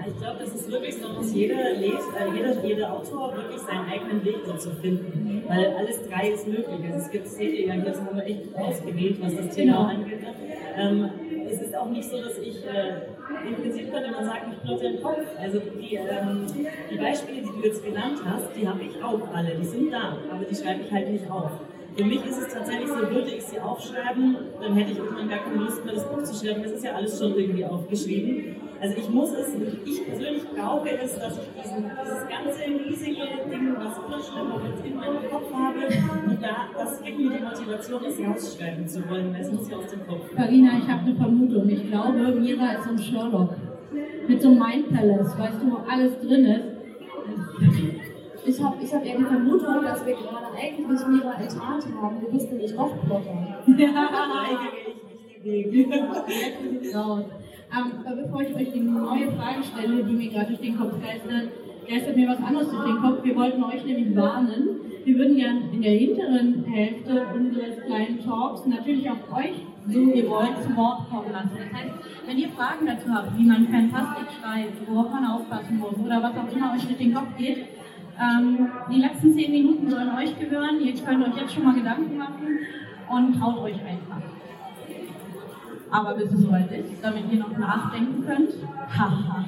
Ich 0.07 0.17
glaube, 0.19 0.37
das 0.39 0.53
ist 0.53 0.71
wirklich 0.71 0.95
so, 0.97 1.13
dass 1.13 1.33
jeder 1.33 1.73
Leser, 1.73 1.97
äh, 2.19 2.35
jeder, 2.35 2.65
jeder 2.65 2.93
Autor 2.93 3.35
wirklich 3.35 3.59
seinen 3.61 3.89
eigenen 3.89 4.23
Weg 4.23 4.37
dazu 4.45 4.69
finden. 4.81 5.43
Weil 5.47 5.75
alles 5.75 6.07
drei 6.07 6.29
ist 6.29 6.47
möglich. 6.47 6.79
Also 6.85 7.05
es 7.05 7.11
gibt, 7.11 7.27
seht 7.27 7.53
ihr 7.53 7.65
ja, 7.67 7.73
hier 7.73 7.93
haben 7.95 8.15
wir 8.15 8.25
echt 8.25 8.55
ausgewählt, 8.55 9.17
was 9.21 9.35
das 9.35 9.55
Thema 9.55 9.71
genau. 9.71 9.83
angeht. 9.89 10.19
Ähm, 10.77 11.09
es 11.49 11.61
ist 11.61 11.75
auch 11.75 11.89
nicht 11.89 12.09
so, 12.09 12.21
dass 12.21 12.37
ich, 12.37 12.65
äh, 12.65 13.47
im 13.47 13.55
Prinzip 13.55 13.91
könnte 13.91 14.11
man 14.11 14.25
sagen, 14.25 14.53
ich 14.53 14.61
plotte 14.63 14.85
im 14.85 15.01
Kopf. 15.01 15.25
Also 15.39 15.59
die, 15.59 15.95
ähm, 15.95 16.45
die 16.91 16.97
Beispiele, 16.97 17.41
die 17.41 17.61
du 17.61 17.67
jetzt 17.67 17.83
genannt 17.83 18.19
hast, 18.25 18.49
die 18.55 18.67
habe 18.67 18.81
ich 18.83 19.03
auch 19.03 19.21
alle. 19.33 19.55
Die 19.55 19.65
sind 19.65 19.91
da, 19.91 20.17
aber 20.31 20.45
die 20.49 20.55
schreibe 20.55 20.81
ich 20.81 20.91
halt 20.91 21.09
nicht 21.09 21.29
auf. 21.29 21.51
Für 21.97 22.03
mich 22.03 22.25
ist 22.25 22.37
es 22.37 22.53
tatsächlich 22.53 22.89
so, 22.89 23.09
würde 23.09 23.31
ich 23.31 23.43
sie 23.43 23.57
aufschreiben, 23.57 24.35
dann 24.61 24.75
hätte 24.75 24.91
ich 24.91 24.97
irgendwann 24.97 25.29
gar 25.29 25.39
keine 25.39 25.63
Lust 25.63 25.85
mehr, 25.85 25.93
das 25.93 26.05
Buch 26.09 26.21
zu 26.23 26.45
schreiben. 26.45 26.61
Das 26.61 26.73
ist 26.73 26.83
ja 26.83 26.91
alles 26.91 27.17
schon 27.17 27.33
irgendwie 27.35 27.63
aufgeschrieben. 27.63 28.54
Also 28.81 28.97
ich 28.97 29.09
muss 29.09 29.29
es, 29.31 29.55
ich 29.85 30.05
persönlich 30.05 30.43
brauche 30.49 30.89
es, 30.89 31.17
dass 31.17 31.37
ich 31.37 31.61
diesen, 31.61 31.91
dieses 32.01 32.27
ganze 32.27 32.61
riesige 32.85 33.21
Ding, 33.49 33.75
was 33.77 33.97
immer 33.97 34.21
schlimmer 34.21 34.61
wird, 34.63 34.85
in 34.85 34.95
meinem 34.95 35.29
Kopf 35.29 35.53
habe. 35.53 35.79
Und 36.27 36.41
da, 36.41 36.69
das 36.77 37.01
gibt 37.01 37.19
mir 37.19 37.29
die 37.37 37.43
Motivation, 37.43 38.03
es 38.05 38.19
rausschreiben 38.19 38.87
zu 38.87 39.09
wollen, 39.09 39.33
weil 39.33 39.41
es 39.41 39.51
muss 39.51 39.69
ja 39.69 39.77
aus 39.77 39.87
dem 39.89 40.05
Kopf. 40.05 40.35
Karina, 40.35 40.77
ich 40.77 40.87
habe 40.87 41.01
eine 41.05 41.15
Vermutung. 41.15 41.69
Ich 41.69 41.87
glaube, 41.87 42.35
Mira 42.39 42.73
ist 42.73 42.83
so 42.83 42.89
ein 42.91 42.99
Sherlock. 42.99 43.55
Mit 44.27 44.41
so 44.41 44.49
einem 44.49 44.59
Mind 44.59 44.89
Palace, 44.93 45.37
weißt 45.37 45.61
du, 45.61 45.71
wo 45.71 45.77
alles 45.89 46.19
drin 46.19 46.45
ist. 46.45 46.65
Ich 48.47 48.61
habe 48.61 48.75
ich 48.83 48.93
hab 48.93 49.05
eher 49.05 49.17
die 49.17 49.23
Vermutung, 49.23 49.81
dass 49.83 50.05
wir 50.05 50.13
gerade 50.13 50.47
eigentlich 50.55 51.07
Mira 51.07 51.33
enttarnt 51.33 51.85
haben. 52.01 52.21
Du 52.21 52.31
bist 52.31 52.51
nämlich 52.51 52.75
noch 52.75 52.91
Plotter. 53.05 53.63
Ja, 56.91 57.23
ähm, 57.73 58.21
bevor 58.23 58.41
ich 58.41 58.55
euch 58.55 58.71
die 58.73 58.79
neue 58.79 59.31
Frage 59.31 59.63
stelle, 59.63 60.03
die 60.03 60.13
mir 60.13 60.29
gerade 60.29 60.47
durch 60.47 60.59
den 60.59 60.77
Kopf 60.77 60.93
geistert, 61.01 61.49
geistert 61.87 62.15
mir 62.15 62.29
was 62.29 62.37
anderes 62.43 62.69
durch 62.69 62.85
den 62.85 63.01
Kopf. 63.01 63.23
Wir 63.23 63.35
wollten 63.35 63.63
euch 63.63 63.85
nämlich 63.85 64.15
warnen. 64.15 64.69
Wir 65.03 65.17
würden 65.17 65.35
gerne 65.35 65.61
in 65.71 65.81
der 65.81 65.91
hinteren 65.91 66.63
Hälfte 66.65 67.25
unseres 67.35 67.79
kleinen 67.85 68.19
Talks 68.23 68.65
natürlich 68.65 69.09
auch 69.09 69.37
euch, 69.37 69.61
so 69.87 69.99
ihr 69.99 70.29
wollt, 70.29 70.63
zu 70.63 70.75
Wort 70.75 71.09
kommen 71.09 71.31
lassen. 71.31 71.51
Das 71.53 71.79
heißt, 71.79 71.93
wenn 72.25 72.37
ihr 72.37 72.49
Fragen 72.49 72.87
dazu 72.87 73.13
habt, 73.13 73.37
wie 73.37 73.43
man 73.43 73.67
Fantastik 73.67 74.27
schreibt, 74.41 74.89
worauf 74.89 75.11
man 75.11 75.25
aufpassen 75.25 75.77
muss 75.77 75.97
oder 76.03 76.23
was 76.23 76.33
auch 76.35 76.55
immer 76.55 76.73
euch 76.73 76.85
durch 76.85 76.97
den 76.97 77.13
Kopf 77.13 77.37
geht, 77.37 77.65
ähm, 78.19 78.69
die 78.89 79.01
letzten 79.01 79.33
zehn 79.33 79.51
Minuten 79.51 79.89
sollen 79.89 80.15
euch 80.15 80.39
gehören. 80.39 80.79
Ihr 80.81 80.93
könnt 80.93 81.27
euch 81.27 81.35
jetzt 81.35 81.53
schon 81.53 81.65
mal 81.65 81.75
Gedanken 81.75 82.17
machen 82.17 82.59
und 83.09 83.39
traut 83.39 83.59
euch 83.59 83.75
einfach. 83.75 84.34
Aber 85.95 86.13
bis 86.15 86.29
es 86.29 86.41
soweit 86.41 86.69
ist, 86.73 87.01
damit 87.01 87.31
ihr 87.31 87.39
noch 87.39 87.57
nachdenken 87.57 88.25
könnt, 88.25 88.49
haha, 88.89 89.45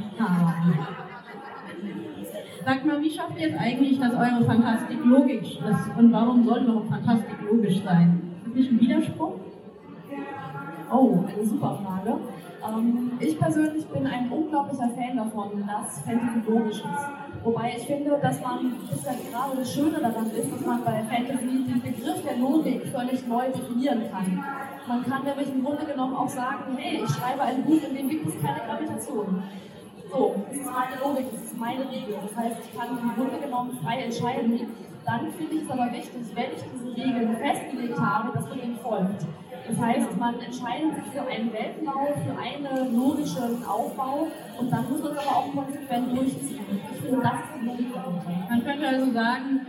Sagt 2.64 2.86
mal, 2.86 3.02
wie 3.02 3.10
schafft 3.12 3.38
ihr 3.38 3.50
es 3.50 3.60
eigentlich, 3.60 4.00
dass 4.00 4.14
eure 4.14 4.46
Fantastik 4.46 4.98
logisch 5.04 5.58
ist? 5.58 5.98
Und 5.98 6.12
warum 6.14 6.46
soll 6.46 6.60
überhaupt 6.60 6.90
Fantastik 6.90 7.36
logisch 7.50 7.82
sein? 7.84 8.22
Ist 8.38 8.48
das 8.48 8.54
nicht 8.54 8.72
ein 8.72 8.80
Widerspruch? 8.80 9.34
Oh, 10.90 11.24
eine 11.28 11.46
super 11.46 11.80
Frage. 11.84 12.18
Ähm, 12.66 13.12
ich 13.20 13.38
persönlich 13.38 13.86
bin 13.88 14.08
ein 14.08 14.32
unglaublicher 14.32 14.90
Fan 14.90 15.18
davon, 15.18 15.66
dass 15.68 16.02
Fantasy 16.02 16.40
logisch 16.48 16.78
ist. 16.78 17.27
Wobei 17.48 17.76
ich 17.78 17.88
finde, 17.88 18.20
dass 18.22 18.42
man, 18.42 18.76
das 18.90 19.00
ist 19.00 19.06
ja 19.06 19.14
gerade 19.32 19.56
das 19.56 19.74
Schöne 19.74 20.00
daran 20.02 20.30
ist, 20.32 20.52
dass 20.52 20.66
man 20.66 20.84
bei 20.84 21.02
Fantasy 21.08 21.64
den 21.64 21.82
Begriff 21.82 22.22
der 22.22 22.36
Logik 22.36 22.86
völlig 22.88 23.26
neu 23.26 23.46
definieren 23.50 24.04
kann. 24.12 24.44
Man 24.86 25.06
kann 25.06 25.24
nämlich 25.24 25.48
im 25.48 25.64
Grunde 25.64 25.86
genommen 25.86 26.14
auch 26.14 26.28
sagen, 26.28 26.76
hey, 26.76 27.06
ich 27.06 27.10
schreibe 27.10 27.44
ein 27.44 27.64
Buch, 27.64 27.80
in 27.88 27.96
dem 27.96 28.10
gibt 28.10 28.28
es 28.28 28.42
keine 28.42 28.60
Gravitation. 28.68 29.42
So, 30.12 30.36
das 30.46 30.58
ist 30.58 30.66
meine 30.66 30.96
Logik, 31.02 31.32
das 31.32 31.42
ist 31.44 31.58
meine 31.58 31.90
Regel. 31.90 32.16
Das 32.22 32.36
heißt, 32.36 32.58
ich 32.66 32.78
kann 32.78 32.90
im 32.90 33.16
Grunde 33.16 33.40
genommen 33.40 33.80
frei 33.82 34.00
entscheiden. 34.00 34.68
Dann 35.06 35.32
finde 35.32 35.56
ich 35.56 35.64
es 35.64 35.70
aber 35.72 35.90
wichtig, 35.94 36.24
wenn 36.36 36.52
ich 36.52 36.64
diese 36.68 36.98
Regeln 36.98 37.38
festgelegt 37.38 37.98
habe, 37.98 38.38
dass 38.38 38.50
man 38.50 38.60
ihnen 38.62 38.78
folgt. 38.84 39.26
Das 39.68 39.80
heißt, 39.80 40.18
man 40.18 40.36
entscheidet 40.36 40.96
sich 40.96 41.14
für 41.14 41.28
einen 41.28 41.52
Weltbau, 41.52 42.08
für 42.24 42.38
einen 42.40 42.96
logischen 42.96 43.66
Aufbau 43.68 44.28
und 44.60 44.72
dann 44.72 44.90
muss 44.90 45.02
man 45.04 45.12
es 45.12 45.18
aber 45.18 45.36
auch 45.38 45.52
konsequent 45.54 46.18
durchziehen. 46.18 46.60
Ich 46.94 47.02
finde, 47.02 47.22
das 47.22 47.34
ist 47.34 47.62
die 47.62 47.66
Logik. 47.66 47.88
Man 48.50 48.64
könnte 48.64 48.88
also 48.88 49.12
sagen, 49.12 49.68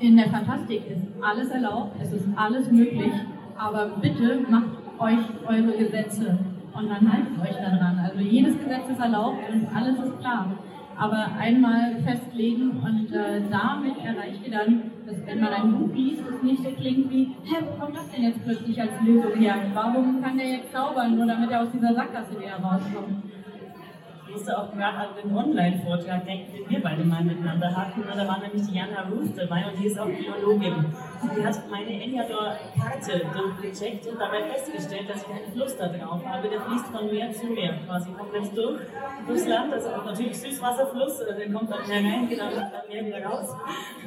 in 0.00 0.16
der 0.16 0.30
Fantastik 0.30 0.82
ist 0.88 1.02
alles 1.22 1.50
erlaubt, 1.50 1.96
es 2.00 2.12
ist 2.12 2.24
alles 2.36 2.70
möglich, 2.70 3.12
aber 3.56 3.88
bitte 4.00 4.40
macht 4.48 4.78
euch 4.98 5.18
eure 5.46 5.76
Gesetze 5.76 6.38
und 6.74 6.88
dann 6.88 7.12
haltet 7.12 7.40
euch 7.42 7.56
daran. 7.56 7.98
Also 7.98 8.20
jedes 8.20 8.58
Gesetz 8.58 8.88
ist 8.90 9.00
erlaubt 9.00 9.38
und 9.52 9.76
alles 9.76 9.98
ist 9.98 10.18
klar. 10.20 10.52
Aber 10.96 11.28
einmal 11.38 11.96
festlegen 12.02 12.70
und 12.82 13.12
äh, 13.12 13.42
damit 13.50 13.98
erreicht 13.98 14.40
ihr 14.44 14.52
dann, 14.52 14.90
dass 15.08 15.26
wenn 15.26 15.40
man 15.40 15.52
ein 15.52 15.72
Buch 15.72 15.94
liest, 15.94 16.22
es 16.28 16.42
nicht 16.42 16.62
so 16.62 16.70
klingt 16.70 17.10
wie, 17.10 17.34
hä, 17.44 17.56
wo 17.64 17.80
kommt 17.80 17.96
das 17.96 18.10
denn 18.10 18.24
jetzt 18.24 18.44
plötzlich 18.44 18.78
als 18.80 18.92
Lösung 19.02 19.34
her? 19.36 19.54
Warum 19.72 20.22
kann 20.22 20.36
der 20.36 20.48
jetzt 20.48 20.72
zaubern, 20.72 21.16
nur 21.16 21.26
damit 21.26 21.50
er 21.50 21.62
aus 21.62 21.70
dieser 21.72 21.94
Sackgasse 21.94 22.38
wieder 22.38 22.56
rauskommt? 22.56 23.24
Musste 24.30 24.58
auch 24.58 24.72
gerade 24.72 24.98
an 24.98 25.08
den 25.22 25.36
Online-Vortrag 25.36 26.24
denken, 26.24 26.52
den 26.52 26.70
wir 26.70 26.82
beide 26.82 27.04
mal 27.04 27.24
miteinander 27.24 27.74
hatten. 27.74 28.04
Da 28.06 28.28
war 28.28 28.38
nämlich 28.40 28.66
die 28.66 28.76
Jana 28.76 29.02
Ruth 29.10 29.36
dabei 29.36 29.64
und 29.70 29.78
die 29.78 29.86
ist 29.86 29.98
auch 29.98 30.06
Biologin. 30.06 30.84
Die 31.36 31.44
hat 31.44 31.70
meine 31.70 32.02
Enyador-Karte 32.02 33.26
durchgecheckt 33.32 34.06
und 34.06 34.20
dabei 34.20 34.42
festgestellt, 34.42 35.08
dass 35.08 35.22
ich 35.22 35.28
einen 35.28 35.52
Fluss 35.52 35.76
da 35.76 35.88
drauf 35.88 36.24
habe. 36.24 36.48
Der 36.48 36.60
fließt 36.60 36.86
von 36.86 37.10
Meer 37.10 37.32
zu 37.32 37.46
Meer, 37.46 37.78
quasi 37.86 38.10
komplett 38.12 38.56
durch, 38.56 38.80
durchs 39.26 39.46
Land. 39.46 39.72
Das 39.72 39.84
ist 39.84 39.94
auch 39.94 40.04
natürlich 40.04 40.38
Süßwasserfluss, 40.38 41.20
äh, 41.20 41.34
der 41.34 41.52
kommt 41.52 41.70
dann 41.70 41.88
mehr 41.88 42.12
rein, 42.12 42.28
geht 42.28 42.38
dann 42.38 42.52
Meer 42.88 43.06
wieder 43.06 43.24
raus. 43.24 43.56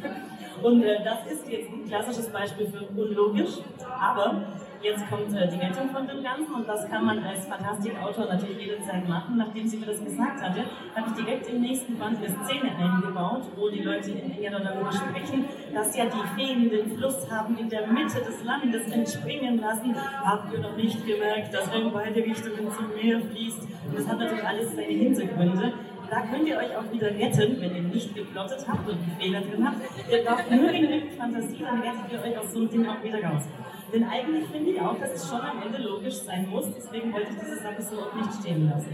Und 0.63 0.83
äh, 0.83 1.03
das 1.03 1.31
ist 1.31 1.49
jetzt 1.49 1.69
ein 1.69 1.85
klassisches 1.87 2.29
Beispiel 2.29 2.67
für 2.67 2.85
unlogisch, 2.85 3.57
aber 3.99 4.43
Jetzt 4.81 5.07
kommt 5.09 5.31
äh, 5.35 5.47
die 5.47 5.57
Rettung 5.57 5.89
von 5.91 6.07
dem 6.07 6.23
Ganzen 6.23 6.55
und 6.55 6.67
das 6.67 6.89
kann 6.89 7.05
man 7.05 7.23
als 7.23 7.45
Fantastikautor 7.45 8.25
natürlich 8.25 8.57
jederzeit 8.57 9.07
machen. 9.07 9.37
Nachdem 9.37 9.67
sie 9.67 9.77
mir 9.77 9.85
das 9.85 10.03
gesagt 10.03 10.41
hatte, 10.41 10.65
habe 10.95 11.07
ich 11.07 11.23
direkt 11.23 11.49
im 11.49 11.61
nächsten 11.61 11.99
Band 11.99 12.17
eine 12.17 12.29
Szene 12.29 12.75
eingebaut, 12.75 13.43
wo 13.55 13.69
die 13.69 13.83
Leute 13.83 14.11
in 14.11 14.31
England 14.31 14.65
darüber 14.65 14.91
sprechen, 14.91 15.45
dass 15.71 15.95
ja 15.95 16.05
die 16.05 16.27
Feen 16.35 16.69
den 16.69 16.97
Fluss 16.97 17.29
haben 17.29 17.57
in 17.59 17.69
der 17.69 17.85
Mitte 17.87 18.21
des 18.21 18.43
Landes 18.43 18.91
entspringen 18.91 19.61
lassen. 19.61 19.95
Habt 20.23 20.51
ihr 20.51 20.59
noch 20.59 20.75
nicht 20.75 21.05
gemerkt, 21.05 21.53
dass 21.53 21.67
er 21.67 21.81
in 21.81 21.91
beide 21.91 22.15
Richtungen 22.15 22.71
zum 22.71 22.89
Meer 22.95 23.21
fließt? 23.21 23.61
Und 23.61 23.99
das 23.99 24.07
hat 24.07 24.17
natürlich 24.17 24.43
alles 24.43 24.75
seine 24.75 24.93
Hintergründe 24.93 25.73
da 26.11 26.19
könnt 26.29 26.45
ihr 26.45 26.57
euch 26.57 26.75
auch 26.75 26.91
wieder 26.91 27.07
retten, 27.07 27.61
wenn 27.61 27.73
ihr 27.73 27.83
nicht 27.83 28.13
geplottet 28.13 28.65
habt 28.67 28.89
und 28.89 28.97
die 28.99 29.23
Fehler 29.23 29.39
drin 29.39 29.65
habt. 29.65 29.77
Ihr 30.11 30.25
braucht 30.25 30.51
nur 30.51 30.69
genügend 30.69 31.13
Fantasie, 31.13 31.59
dann 31.59 31.79
rettet 31.79 32.11
ihr 32.11 32.21
euch 32.21 32.37
aus 32.37 32.51
so 32.51 32.59
einem 32.59 32.69
Ding 32.69 32.85
auch 32.85 33.01
wieder 33.01 33.23
raus. 33.23 33.43
Denn 33.93 34.03
eigentlich 34.05 34.45
finde 34.45 34.71
ich 34.71 34.81
auch, 34.81 34.97
dass 34.99 35.13
es 35.13 35.29
schon 35.29 35.41
am 35.41 35.61
Ende 35.61 35.81
logisch 35.81 36.15
sein 36.15 36.47
muss, 36.49 36.65
deswegen 36.75 37.11
wollte 37.11 37.31
ich 37.31 37.39
diese 37.39 37.57
Sache 37.57 37.81
so 37.81 37.97
auch 37.99 38.15
nicht 38.15 38.33
stehen 38.39 38.69
lassen. 38.69 38.89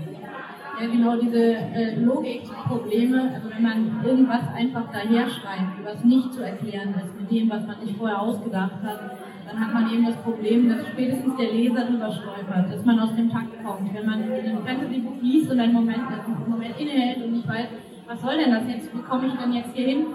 Ja, 0.79 0.87
genau, 0.87 1.15
diese 1.17 1.55
äh, 1.55 1.95
Logikprobleme, 1.95 3.31
also 3.33 3.49
wenn 3.49 3.63
man 3.63 4.05
irgendwas 4.05 4.41
einfach 4.55 4.91
daher 4.91 5.27
schreibt, 5.27 5.83
was 5.83 6.03
nicht 6.03 6.33
zu 6.33 6.43
erklären 6.43 6.95
ist 7.03 7.19
mit 7.19 7.31
dem, 7.31 7.49
was 7.49 7.65
man 7.65 7.79
sich 7.79 7.95
vorher 7.95 8.21
ausgedacht 8.21 8.81
hat, 8.83 9.17
dann 9.47 9.59
hat 9.59 9.73
man 9.73 9.91
eben 9.91 10.05
das 10.05 10.17
Problem, 10.17 10.69
dass 10.69 10.87
spätestens 10.87 11.35
der 11.37 11.51
Leser 11.51 11.85
drüber 11.85 12.11
stolpert, 12.11 12.71
dass 12.71 12.85
man 12.85 12.99
aus 12.99 13.15
dem 13.15 13.29
Takt 13.29 13.63
kommt. 13.63 13.93
Wenn 13.93 14.05
man 14.05 14.21
ein 14.23 14.59
Fantasy-Buch 14.65 15.21
liest 15.21 15.51
und 15.51 15.59
einen 15.59 15.73
Moment, 15.73 16.07
einen 16.07 16.49
Moment 16.49 16.79
innehält 16.79 17.23
und 17.23 17.33
nicht 17.33 17.47
weiß, 17.47 17.67
was 18.07 18.21
soll 18.21 18.37
denn 18.37 18.51
das 18.51 18.63
jetzt, 18.67 18.93
wie 18.93 19.01
komme 19.01 19.27
ich 19.27 19.33
denn 19.33 19.53
jetzt 19.53 19.73
hier 19.73 19.87
hin, 19.87 20.05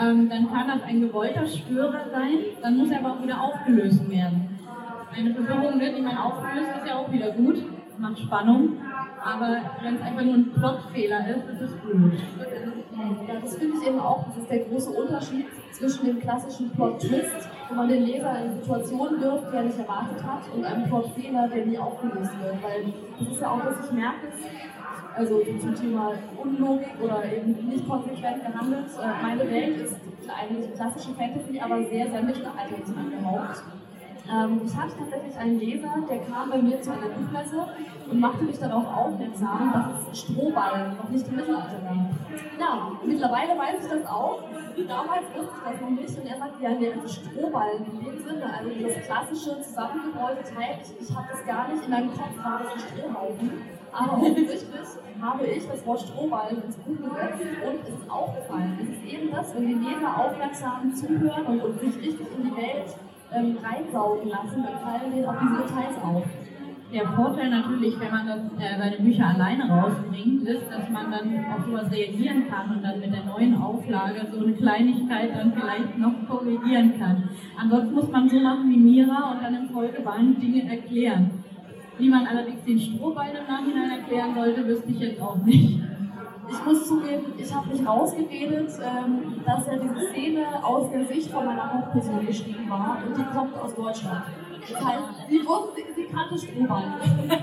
ähm, 0.00 0.28
dann 0.28 0.52
kann 0.52 0.68
das 0.68 0.82
ein 0.82 1.00
gewollter 1.00 1.46
Störer 1.46 2.10
sein, 2.10 2.38
dann 2.62 2.76
muss 2.76 2.90
er 2.90 2.98
aber 2.98 3.12
auch 3.12 3.22
wieder 3.22 3.40
aufgelöst 3.40 4.08
werden. 4.10 4.58
Eine 5.16 5.34
Verwirrung, 5.34 5.78
ne, 5.78 5.94
die 5.94 6.02
man 6.02 6.16
auflöst, 6.16 6.68
ist 6.78 6.86
ja 6.86 6.96
auch 6.96 7.10
wieder 7.10 7.30
gut, 7.30 7.62
macht 7.98 8.18
Spannung, 8.18 8.76
aber 9.24 9.58
wenn 9.82 9.96
es 9.96 10.02
einfach 10.02 10.22
nur 10.22 10.34
ein 10.34 10.52
Plotfehler 10.52 11.28
ist, 11.28 11.48
ist 11.48 11.60
es 11.62 11.76
blöd. 11.76 12.12
Ja, 13.28 13.40
das 13.40 13.56
finde 13.56 13.76
ich 13.80 13.88
eben 13.88 14.00
auch, 14.00 14.26
das 14.26 14.38
ist 14.38 14.50
der 14.50 14.60
große 14.60 14.90
Unterschied 14.90 15.46
zwischen 15.72 16.06
dem 16.06 16.20
klassischen 16.20 16.70
Plot-Twist, 16.70 17.48
wo 17.68 17.74
man 17.74 17.88
den 17.88 18.04
Leser 18.04 18.44
in 18.44 18.54
Situationen 18.60 19.20
wirft, 19.20 19.52
die 19.52 19.56
er 19.56 19.62
nicht 19.64 19.78
erwartet 19.78 20.22
hat, 20.22 20.42
und 20.54 20.64
einem 20.64 20.84
Plotfehler, 20.84 21.48
der 21.48 21.66
nie 21.66 21.78
aufgelöst 21.78 22.32
wird. 22.42 22.62
Weil 22.62 22.92
das 23.18 23.28
ist 23.28 23.40
ja 23.40 23.50
auch, 23.50 23.64
was 23.64 23.86
ich 23.86 23.92
merke, 23.92 24.28
also 25.14 25.42
zum 25.60 25.74
Thema 25.74 26.12
Unlogik 26.42 26.88
oder 27.02 27.24
eben 27.24 27.52
nicht 27.68 27.88
konsequent 27.88 28.44
gehandelt. 28.44 28.86
Äh, 29.00 29.22
meine 29.22 29.50
Welt 29.50 29.76
ist 29.78 29.96
eigentlich 30.28 30.74
klassische 30.74 31.14
Fantasy, 31.14 31.58
aber 31.60 31.82
sehr, 31.84 32.10
sehr 32.10 32.22
mittelalterlich 32.22 32.86
angehaucht. 32.96 33.62
Ähm, 34.28 34.60
ich 34.64 34.76
hatte 34.76 34.92
tatsächlich 34.98 35.36
einen 35.36 35.58
Leser, 35.58 35.94
der 36.08 36.18
kam 36.18 36.50
bei 36.50 36.58
mir 36.58 36.80
zu 36.82 36.92
einer 36.92 37.08
Buchmesse 37.08 37.66
und 38.10 38.20
machte 38.20 38.44
mich 38.44 38.58
darauf 38.58 38.84
aufmerksam, 38.86 39.72
dass 39.72 40.12
es 40.12 40.20
Strohballen 40.20 40.96
noch 40.96 41.08
nicht 41.08 41.28
im 41.28 41.36
Mittelalter 41.36 41.78
gab. 41.84 42.58
Ja, 42.58 42.92
mittlerweile 43.04 43.58
weiß 43.58 43.84
ich 43.84 43.90
das 43.90 44.06
auch. 44.06 44.42
Damals 44.88 45.26
wusste 45.34 45.52
ich 45.56 45.72
das 45.72 45.80
noch 45.80 45.90
nicht 45.90 46.18
und 46.18 46.26
er 46.26 46.38
sagt, 46.38 46.60
ja, 46.60 46.70
nee, 46.70 46.92
also 46.92 47.08
Strohballen 47.08 47.86
in 47.86 48.00
dem 48.00 48.06
also 48.42 48.70
das 48.82 49.06
klassische 49.06 49.62
zusammengerollte 49.62 50.42
Teil, 50.54 50.78
ich, 50.82 51.14
habe 51.14 51.26
das 51.30 51.44
gar 51.46 51.68
nicht 51.68 51.84
in 51.84 51.90
meinem 51.90 52.10
Kopf, 52.10 52.36
war 52.42 52.60
das 52.62 52.72
ein 52.72 52.80
Strohhaufen. 52.80 53.52
Aber 53.92 54.18
offensichtlich 54.18 54.88
habe 55.20 55.46
ich 55.46 55.66
das 55.66 55.86
Wort 55.86 56.00
Strohballen 56.00 56.62
ins 56.64 56.76
Buch 56.76 56.96
gesetzt 56.96 57.42
und 57.64 57.80
es 57.82 58.00
ist 58.00 58.10
aufgefallen. 58.10 58.78
Es 58.82 58.88
ist 58.88 59.14
eben 59.14 59.30
das, 59.30 59.54
wenn 59.54 59.66
die 59.66 59.74
Leser 59.74 60.18
aufmerksam 60.18 60.94
zuhören 60.94 61.46
und, 61.46 61.60
und 61.60 61.80
sich 61.80 61.96
richtig 61.96 62.26
in 62.36 62.44
die 62.44 62.56
Welt 62.56 62.94
ähm, 63.36 63.56
reinsaugen 63.62 64.28
lassen, 64.28 64.64
dann 64.64 64.78
fallen 64.80 65.12
denen 65.12 65.26
auch 65.26 65.36
diese 65.40 65.62
Details 65.62 66.02
auf. 66.02 66.24
Der 66.92 67.08
Vorteil 67.08 67.50
natürlich, 67.50 67.98
wenn 67.98 68.10
man 68.10 68.26
das, 68.26 68.40
äh, 68.58 68.78
seine 68.78 68.96
Bücher 68.98 69.26
alleine 69.26 69.68
rausbringt, 69.68 70.48
ist, 70.48 70.70
dass 70.70 70.88
man 70.88 71.10
dann 71.10 71.44
auf 71.52 71.66
sowas 71.66 71.90
reagieren 71.90 72.44
kann 72.48 72.76
und 72.76 72.82
dann 72.82 73.00
mit 73.00 73.12
der 73.12 73.24
neuen 73.24 73.56
Auflage 73.60 74.26
so 74.32 74.44
eine 74.44 74.52
Kleinigkeit 74.52 75.30
dann 75.36 75.52
vielleicht 75.52 75.98
noch 75.98 76.14
korrigieren 76.28 76.98
kann. 76.98 77.28
Ansonsten 77.60 77.94
muss 77.94 78.10
man 78.10 78.28
so 78.28 78.38
machen 78.38 78.70
wie 78.70 78.76
Mira 78.76 79.32
und 79.32 79.42
dann 79.42 79.54
im 79.56 79.68
Folgeband 79.68 80.40
Dinge 80.40 80.70
erklären. 80.70 81.42
Wie 81.98 82.08
man 82.08 82.26
allerdings 82.26 82.62
den 82.64 82.78
Strohball 82.78 83.30
im 83.30 83.52
Nachhinein 83.52 83.98
erklären 83.98 84.34
sollte, 84.34 84.66
wüsste 84.66 84.90
ich 84.90 85.00
jetzt 85.00 85.20
auch 85.20 85.42
nicht. 85.44 85.85
Ich 86.48 86.64
muss 86.64 86.86
zugeben, 86.86 87.32
ich 87.36 87.54
habe 87.54 87.68
mich 87.70 87.86
rausgeredet, 87.86 88.70
ähm, 88.80 89.42
dass 89.44 89.66
ja 89.66 89.76
diese 89.76 90.10
Szene 90.10 90.46
aus 90.62 90.90
der 90.90 91.04
Sicht 91.04 91.30
von 91.30 91.44
meiner 91.44 91.72
Hauptperson 91.72 92.24
geschrieben 92.24 92.68
war 92.70 92.98
und 93.06 93.16
die 93.16 93.24
kommt 93.24 93.56
aus 93.58 93.74
Deutschland. 93.74 94.22
Das 94.60 94.84
heißt, 94.84 95.28
sie 95.28 95.40
wusste, 95.46 95.82
sie 95.94 96.04
kannte 96.04 96.38
Strohball. 96.38 96.84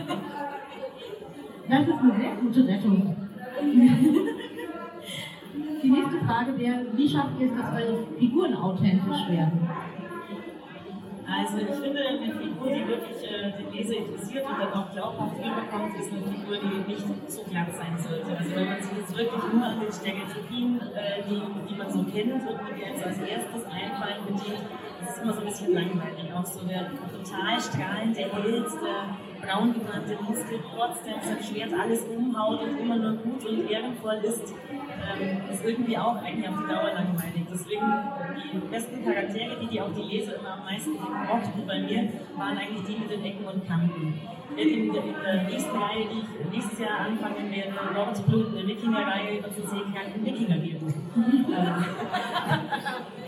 Das 1.65 1.87
ist 1.87 1.93
eine 1.93 2.15
sehr 2.17 2.35
gute 2.35 2.67
Rettung. 2.67 3.15
Die 5.83 5.89
nächste 5.89 6.19
Frage 6.25 6.57
wäre, 6.57 6.85
wie 6.93 7.09
schafft 7.09 7.39
ihr 7.39 7.47
es, 7.47 7.57
dass 7.57 7.73
eure 7.73 8.05
Figuren 8.17 8.55
authentisch 8.55 9.29
werden? 9.29 9.69
Also 11.25 11.57
ich 11.57 11.75
finde, 11.79 12.01
eine 12.03 12.31
Figur, 12.31 12.67
die 12.67 12.87
wirklich 12.87 13.19
äh, 13.23 13.51
den 13.51 13.71
Leser 13.71 13.95
interessiert 13.97 14.45
und 14.45 14.59
dann 14.59 14.73
auch 14.73 14.91
glaubhaft 14.91 15.37
rüberkommt, 15.39 15.95
ist 15.95 16.11
eine 16.11 16.23
Figur, 16.23 16.57
die 16.57 16.91
nicht 16.91 17.31
zu 17.31 17.43
glatt 17.45 17.71
sein 17.75 17.97
sollte. 17.97 18.37
Also 18.37 18.55
wenn 18.55 18.65
man 18.65 18.81
sich 18.81 18.97
jetzt 18.97 19.17
wirklich 19.17 19.43
nur 19.53 19.65
an 19.65 19.79
den 19.79 19.91
Stereotypien, 19.91 20.81
äh, 20.93 21.23
die, 21.29 21.41
die 21.69 21.75
man 21.75 21.89
so 21.89 22.03
kennt 22.03 22.43
und 22.43 22.59
die 22.75 22.81
jetzt 22.81 23.03
als 23.05 23.19
erstes 23.19 23.63
einfallen, 23.65 24.25
bedient, 24.27 24.67
das 24.99 25.15
ist 25.15 25.23
immer 25.23 25.33
so 25.33 25.39
ein 25.39 25.47
bisschen 25.47 25.73
langweilig. 25.73 26.33
Auch 26.33 26.45
so 26.45 26.67
der 26.67 26.91
total 26.91 27.59
strahlende 27.59 28.19
Held, 28.19 28.67
der 28.83 29.32
braun 29.45 29.73
gebrannte 29.73 30.17
Muskelprotz, 30.21 31.03
der 31.03 31.21
sein 31.21 31.43
Schwert 31.43 31.73
alles 31.73 32.03
umhaut 32.03 32.61
und 32.61 32.79
immer 32.79 32.95
nur 32.95 33.13
gut 33.17 33.45
und 33.45 33.69
ehrenvoll 33.69 34.19
ist, 34.23 34.53
ähm, 34.71 35.41
ist 35.51 35.65
irgendwie 35.65 35.97
auch 35.97 36.15
eigentlich 36.15 36.47
auf 36.47 36.55
die 36.61 36.67
Dauer 36.67 36.91
langweilig. 36.93 37.45
Deswegen 37.51 37.85
die 38.53 38.67
besten 38.69 39.03
Charaktere, 39.03 39.59
die, 39.61 39.67
die 39.67 39.81
auch 39.81 39.93
die 39.93 40.01
Leser 40.01 40.39
immer 40.39 40.53
am 40.53 40.65
meisten 40.65 40.93
mochten 40.93 41.67
bei 41.67 41.79
mir, 41.81 42.09
waren 42.37 42.57
eigentlich 42.57 42.83
die 42.87 42.99
mit 42.99 43.11
den 43.11 43.23
Ecken 43.23 43.45
und 43.45 43.67
Kanten. 43.67 44.19
In, 44.55 44.93
der, 44.93 45.03
in 45.03 45.15
der 45.23 45.43
nächsten 45.43 45.75
Reihe, 45.75 46.05
die 46.13 46.19
ich 46.19 46.51
nächstes 46.51 46.79
Jahr 46.79 46.99
anfangen 46.99 47.51
werde, 47.51 47.73
Lords 47.95 48.21
Blut, 48.21 48.55
eine 48.55 48.67
Wikinger-Reihe 48.67 49.39
über 49.39 49.49
zu 49.51 49.61
seekranken 49.61 50.25
Wikinger 50.25 50.57
geben. 50.57 50.93
Ähm, 51.53 51.85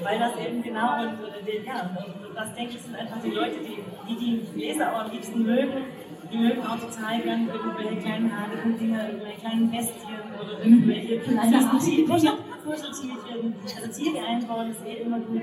weil 0.01 0.17
das 0.17 0.35
eben 0.37 0.61
genau, 0.63 1.03
und, 1.03 1.47
äh, 1.47 1.63
ja, 1.63 1.89
das 2.33 2.53
denke 2.55 2.73
ich 2.73 2.81
sind 2.81 2.95
einfach 2.95 3.21
die 3.21 3.29
Leute, 3.29 3.57
die 3.59 3.83
die, 4.07 4.15
die 4.15 4.59
Leser 4.59 4.93
auch 4.93 5.05
am 5.05 5.11
liebsten 5.11 5.43
mögen, 5.43 5.85
total 6.35 7.21
gern 7.21 7.47
irgendwelche 7.47 7.95
kleinen 8.01 8.31
haarigen 8.31 8.77
Dinger, 8.77 9.07
irgendwelche 9.07 9.39
kleinen 9.39 9.71
Bestien 9.71 10.19
oder 10.41 10.63
irgendwelche 10.63 11.19
kleinen 11.19 11.69
Kuscheltierchen. 11.69 12.29
Also 13.75 14.03
Tiere 14.03 14.25
einbauen 14.25 14.71
ist 14.71 14.85
eh 14.85 15.03
immer 15.03 15.19
gut. 15.19 15.41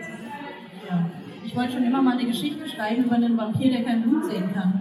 Ja. 0.89 1.11
Ich 1.45 1.57
wollte 1.57 1.73
schon 1.73 1.85
immer 1.85 2.03
mal 2.03 2.19
eine 2.19 2.27
Geschichte 2.27 2.69
schreiben 2.69 3.05
über 3.05 3.17
einen 3.17 3.37
Vampir, 3.37 3.71
der 3.71 3.85
kein 3.85 4.03
Blut 4.03 4.25
sehen 4.25 4.53
kann. 4.53 4.81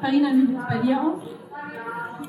Karina, 0.00 0.32
wie 0.32 0.46
sieht 0.46 0.58
es 0.58 0.66
bei 0.68 0.78
dir 0.78 1.02
aus? 1.02 1.22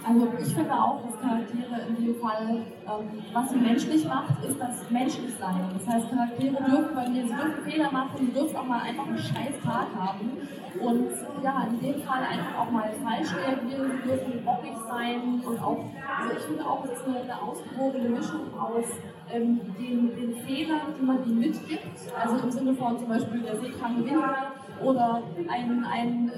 Also 0.06 0.28
ich 0.40 0.54
finde 0.56 0.74
auch, 0.74 1.02
dass 1.04 1.20
Charaktere 1.20 1.82
in 1.88 2.06
dem 2.06 2.16
Fall, 2.16 2.48
ähm, 2.50 3.24
was 3.34 3.50
sie 3.50 3.58
menschlich 3.58 4.06
macht, 4.06 4.44
ist 4.44 4.60
das 4.60 4.90
Menschlichsein. 4.90 5.70
Das 5.78 5.88
heißt, 5.94 6.10
Charaktere 6.10 6.64
dürfen 6.64 6.96
bei 6.96 7.10
mir, 7.10 7.24
sie 7.24 7.34
dürfen 7.34 7.64
Fehler 7.64 7.92
machen, 7.92 8.18
sie 8.20 8.32
dürfen 8.32 8.56
auch 8.56 8.66
mal 8.66 8.82
einfach 8.82 9.08
einen 9.08 9.18
scheiß 9.18 9.60
Tag 9.64 9.88
haben. 9.98 10.32
Und 10.80 11.10
ja, 11.44 11.68
in 11.70 11.80
dem 11.80 12.02
Fall 12.04 12.24
einfach 12.24 12.60
auch 12.60 12.72
mal 12.72 12.90
falsch 13.04 13.30
reagieren, 13.36 13.92
sie 13.92 14.10
dürfen 14.10 14.46
bockig 14.46 14.78
sein 14.88 15.42
und 15.46 15.62
auch, 15.62 15.80
also 16.20 16.38
ich 16.38 16.44
finde 16.44 16.64
auch, 16.64 16.86
es 16.86 16.92
ist 16.92 17.06
eine, 17.08 17.22
eine 17.22 17.42
ausgewogene 17.42 18.10
Mischung 18.10 18.42
aus 18.58 18.86
ähm, 19.32 19.60
den, 19.78 20.16
den 20.16 20.36
Fehlern, 20.46 20.94
die 20.98 21.06
man 21.06 21.26
ihnen 21.26 21.40
mitgibt, 21.40 22.00
also 22.18 22.38
im 22.38 22.52
Sinne 22.52 22.74
von 22.76 22.98
zum 22.98 23.10
Beispiel 23.10 23.42
der 23.42 23.58
seekranke 23.60 24.06
Winter 24.06 24.54
oder 24.82 25.22
ein, 25.50 25.86
ein 25.86 26.32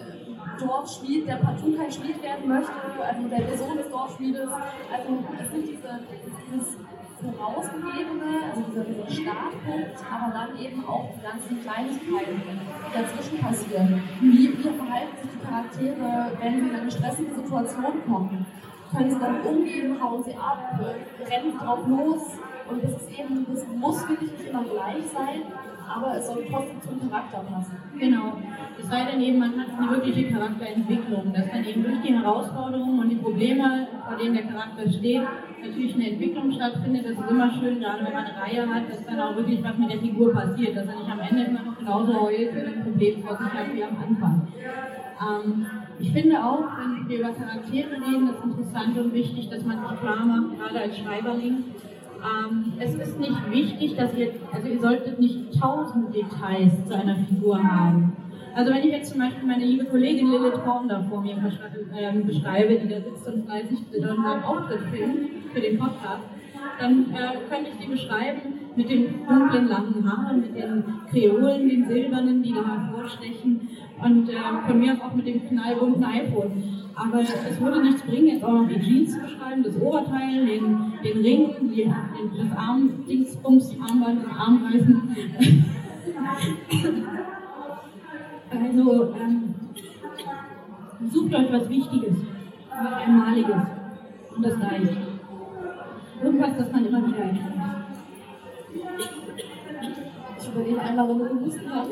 Dorfschmied, 0.60 1.28
der 1.28 1.36
partout 1.36 1.76
kein 1.78 1.92
Schmied 1.92 2.22
werden 2.22 2.48
möchte, 2.48 2.72
also 3.00 3.28
der, 3.28 3.58
Sohn 3.58 3.78
des 3.78 3.90
Dorfschmiedes. 3.90 4.50
Also 4.50 5.24
es 5.40 5.52
sind 5.52 5.68
diese, 5.68 6.00
dieses 6.52 6.78
vorausgegebene, 7.22 8.50
also 8.50 8.62
dieser, 8.70 8.84
dieser 8.84 9.10
Startpunkt, 9.10 9.98
aber 10.12 10.34
dann 10.34 10.58
eben 10.60 10.86
auch 10.86 11.10
die 11.16 11.22
ganzen 11.22 11.62
Kleinigkeiten, 11.62 12.42
die 12.42 12.94
dazwischen 12.94 13.38
passieren. 13.40 14.04
Wie, 14.22 14.58
wie 14.58 14.70
verhalten 14.70 15.16
sich 15.22 15.32
die 15.32 15.46
Charaktere, 15.46 16.32
wenn 16.40 16.54
sie 16.60 16.70
in 16.70 16.76
eine 16.76 16.92
stressige 16.92 17.34
Situation 17.34 18.04
kommen? 18.06 18.46
Können 18.96 19.10
sie 19.10 19.20
dann 19.20 19.42
umgehen, 19.42 20.02
hauen 20.02 20.24
sie 20.24 20.36
ab, 20.36 20.80
rennen 20.80 21.52
sie 21.52 21.58
drauf 21.58 21.88
los? 21.88 22.24
Und 22.70 22.84
das 22.84 22.92
ist 22.92 23.12
eben, 23.20 23.46
das 23.50 23.66
muss 23.68 24.08
wirklich 24.10 24.32
nicht 24.32 24.50
immer 24.50 24.64
gleich 24.64 25.04
sein, 25.14 25.44
aber 25.96 26.18
es 26.18 26.28
soll 26.28 26.46
trotzdem 26.50 26.82
zum 26.82 27.10
Charakter 27.10 27.40
passen. 27.40 27.78
Genau. 28.00 28.38
Es 28.80 28.88
sei 28.88 29.06
denn 29.12 29.22
eben, 29.22 29.40
man 29.40 29.60
hat 29.60 29.68
eine 29.78 29.90
wirkliche 29.92 30.32
Charakterentwicklung, 30.32 31.34
dass 31.34 31.52
dann 31.52 31.66
eben 31.66 31.84
durch 31.84 32.02
die 32.02 32.14
Herausforderungen 32.14 33.00
und 33.00 33.10
die 33.10 33.16
Probleme, 33.16 33.88
vor 34.08 34.18
denen 34.18 34.34
der 34.34 34.48
Charakter 34.48 34.90
steht, 34.90 35.24
natürlich 35.62 35.96
eine 35.96 36.12
Entwicklung 36.12 36.52
stattfindet. 36.52 37.06
Das 37.06 37.12
ist 37.12 37.30
immer 37.30 37.52
schön, 37.52 37.80
gerade 37.80 38.06
wenn 38.06 38.14
man 38.14 38.26
eine 38.26 38.42
Reihe 38.42 38.68
hat, 38.68 38.90
dass 38.90 39.06
dann 39.06 39.20
auch 39.20 39.36
wirklich 39.36 39.64
was 39.64 39.78
mit 39.78 39.92
der 39.92 40.00
Figur 40.00 40.34
passiert, 40.34 40.76
dass 40.76 40.88
er 40.88 40.96
nicht 40.96 41.12
am 41.12 41.20
Ende 41.20 41.44
immer 41.44 41.64
noch 41.64 41.78
genauso 41.78 42.22
heult, 42.22 42.56
er 42.56 42.68
ein 42.68 42.84
Problem 42.84 43.22
vor 43.22 43.38
sich 43.38 43.54
hat 43.54 43.74
wie 43.74 43.84
am 43.84 43.98
Anfang. 43.98 44.48
Ähm, 45.22 45.66
ich 46.00 46.12
finde 46.12 46.44
auch, 46.44 46.64
wenn 46.80 47.08
wir 47.08 47.20
über 47.20 47.30
Charaktere 47.30 47.92
reden, 47.92 48.30
ist 48.30 48.44
interessant 48.44 48.98
und 48.98 49.14
wichtig, 49.14 49.50
dass 49.50 49.64
man 49.64 49.78
sich 49.80 50.00
klar 50.00 50.26
macht, 50.26 50.58
gerade 50.58 50.80
als 50.80 50.98
Schreiberling, 50.98 51.64
ähm, 52.24 52.74
es 52.80 52.96
ist 52.96 53.20
nicht 53.20 53.52
wichtig, 53.52 53.96
dass 53.96 54.16
ihr, 54.16 54.34
also 54.52 54.68
ihr 54.68 54.80
solltet 54.80 55.20
nicht 55.20 55.60
tausend 55.60 56.14
Details 56.14 56.74
zu 56.88 56.96
einer 56.96 57.16
Figur 57.16 57.62
haben. 57.62 58.16
Also 58.54 58.74
wenn 58.74 58.84
ich 58.84 58.92
jetzt 58.92 59.12
zum 59.12 59.20
Beispiel 59.20 59.48
meine 59.48 59.64
liebe 59.64 59.86
Kollegin 59.86 60.30
Lilith 60.30 60.66
Horn 60.66 60.90
da 60.90 61.02
vor 61.04 61.22
mir 61.22 61.38
ähm, 61.98 62.26
beschreibe, 62.26 62.76
die 62.76 62.90
da 62.90 63.00
sitzt 63.02 63.28
und 63.28 63.46
fleißig 63.46 63.80
unseren 63.96 64.44
Auftritt 64.44 64.82
filmt 64.92 65.30
für 65.54 65.62
den 65.62 65.80
Podcast, 65.80 66.24
dann 66.80 67.14
äh, 67.14 67.38
könnte 67.50 67.72
ich 67.72 67.86
die 67.86 67.92
beschreiben 67.92 68.42
mit 68.76 68.90
den 68.90 69.26
dunklen 69.28 69.68
langen 69.68 70.06
Haaren, 70.06 70.42
mit 70.42 70.56
den 70.56 70.84
Kreolen, 71.10 71.70
den 71.70 71.88
silbernen, 71.88 72.44
die 72.44 72.54
da 72.54 72.64
hervorstechen 72.66 73.70
und 74.04 74.30
äh, 74.30 74.36
von 74.68 74.80
mir 74.80 74.94
aus 74.94 75.02
auch 75.02 75.16
mit 75.16 75.28
dem 75.28 75.48
knallbunten 75.48 76.04
iPhone. 76.04 76.81
Aber 76.96 77.20
es 77.22 77.60
würde 77.60 77.82
nichts 77.82 78.02
bringen, 78.02 78.28
jetzt 78.28 78.44
auch 78.44 78.52
noch 78.52 78.68
die 78.68 78.80
Jeans 78.80 79.14
zu 79.14 79.20
beschreiben, 79.20 79.64
das 79.64 79.76
Oberteil, 79.80 80.46
den, 80.46 80.94
den 81.04 81.18
Ring, 81.22 81.56
die, 81.74 81.86
das 81.86 82.58
Arm, 82.58 83.06
Dingsbums, 83.08 83.76
Armband, 83.82 84.24
das 84.24 84.38
Armreifen. 84.38 85.16
also 88.52 89.14
ähm, 89.16 89.56
sucht 91.12 91.36
euch 91.36 91.52
was 91.52 91.70
Wichtiges, 91.70 92.18
was 92.70 92.94
Einmaliges 92.94 93.56
und 94.36 94.46
das 94.46 94.62
reicht. 94.62 94.98
Irgendwas, 96.24 96.58
das 96.58 96.72
man 96.72 96.86
immer 96.86 97.08
wieder 97.08 97.18
erkennt. 97.18 97.42
Ich 100.40 100.48
überlege 100.50 100.82
einmal, 100.82 101.10
wenn 101.10 101.20
du 101.20 101.26
gewusst 101.30 101.60
hast. 101.70 101.92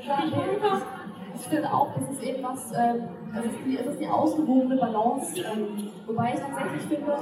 Ich 0.00 1.03
finde 1.44 1.72
auch, 1.72 1.94
das 1.98 2.10
ist 2.10 2.22
eben 2.22 2.42
was, 2.42 2.72
ähm, 2.72 3.08
es, 3.36 3.44
ist 3.44 3.58
die, 3.66 3.78
es 3.78 3.86
ist 3.86 4.00
die 4.00 4.08
ausgewogene 4.08 4.76
Balance. 4.76 5.40
Ähm, 5.40 5.90
wobei 6.06 6.34
ich 6.34 6.40
tatsächlich 6.40 6.82
finde, 6.82 7.18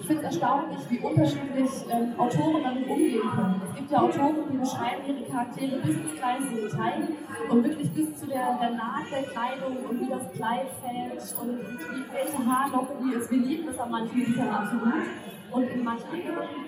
ich 0.00 0.06
finde 0.06 0.22
es 0.22 0.34
erstaunlich, 0.34 0.78
wie 0.88 0.98
unterschiedlich 0.98 1.70
ähm, 1.90 2.18
Autoren 2.18 2.62
damit 2.62 2.88
umgehen 2.88 3.30
können. 3.34 3.62
Es 3.68 3.76
gibt 3.76 3.90
ja 3.90 3.98
Autoren, 3.98 4.36
die 4.50 4.56
beschreiben 4.58 5.02
ihre 5.06 5.30
Charaktere 5.30 5.76
bis 5.80 5.96
ins 5.96 6.14
kleinste 6.14 6.54
Detail 6.54 7.08
und 7.50 7.64
wirklich 7.64 7.90
bis 7.92 8.16
zu 8.18 8.26
der, 8.26 8.58
der 8.60 8.70
Naht 8.70 9.10
der 9.10 9.22
Kleidung 9.24 9.76
und 9.88 10.00
wie 10.00 10.10
das 10.10 10.32
Kleid 10.32 10.66
fällt 10.82 11.40
und 11.40 11.58
wie, 11.58 12.04
welche 12.12 12.46
Haarlocke 12.46 12.94
die 13.02 13.14
ist. 13.14 13.30
Wir 13.30 13.38
lieben 13.38 13.66
das 13.66 13.78
an 13.78 13.90
manchen 13.90 14.24
Büchern 14.24 14.48
absolut. 14.48 15.02
Und 15.52 15.64
in 15.64 15.84
manchen 15.84 16.08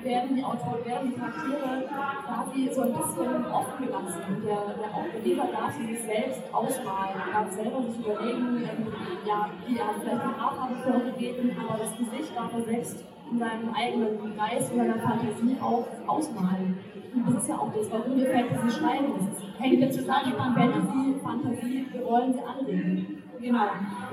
werden 0.02 0.36
die 0.36 0.44
Autoren, 0.44 0.84
werden 0.84 1.10
die 1.10 1.18
Charaktere 1.18 1.88
quasi 1.88 2.68
so 2.70 2.82
ein 2.82 2.92
bisschen 2.92 3.46
offen 3.46 3.86
gelassen. 3.86 4.20
Und 4.28 4.44
der, 4.44 4.60
der, 4.76 4.90
der 5.12 5.22
Leser 5.24 5.48
darf 5.50 5.72
sich 5.74 6.02
selbst 6.02 6.42
ausmalen, 6.52 7.16
darf 7.32 7.50
selber 7.50 7.82
sich 7.82 7.98
überlegen, 8.04 8.60
ähm, 8.60 8.86
ja, 9.26 9.48
wie 9.66 9.78
er 9.78 9.86
hat 9.86 9.96
vielleicht 10.00 10.22
die 10.22 10.40
Haarfarbe 10.40 10.76
vorgegeben, 10.84 11.56
aber 11.58 11.78
das 11.78 11.96
Gesicht 11.96 12.36
darf 12.36 12.52
er 12.52 12.62
selbst 12.62 13.04
in 13.30 13.38
seinem 13.38 13.74
eigenen 13.74 14.36
Geist 14.36 14.72
oder 14.72 14.84
der 14.84 14.98
Fantasie 14.98 15.56
auch 15.60 15.86
ausmalen. 16.06 16.78
Und 17.14 17.26
das 17.34 17.42
ist 17.42 17.48
ja 17.48 17.56
auch 17.56 17.72
das, 17.72 17.90
warum 17.90 18.16
wir 18.16 18.26
Fantasy 18.26 18.80
schreiben. 18.80 19.12
Das 19.16 19.60
hängt 19.60 19.80
ja 19.80 19.90
zusammen 19.90 20.28
mit 20.28 20.36
Fantasy, 20.36 21.14
Fantasie, 21.22 21.86
wir 21.90 22.04
wollen 22.04 22.34
sie 22.34 22.40
anregen. 22.40 23.23
Genau. 23.44 23.66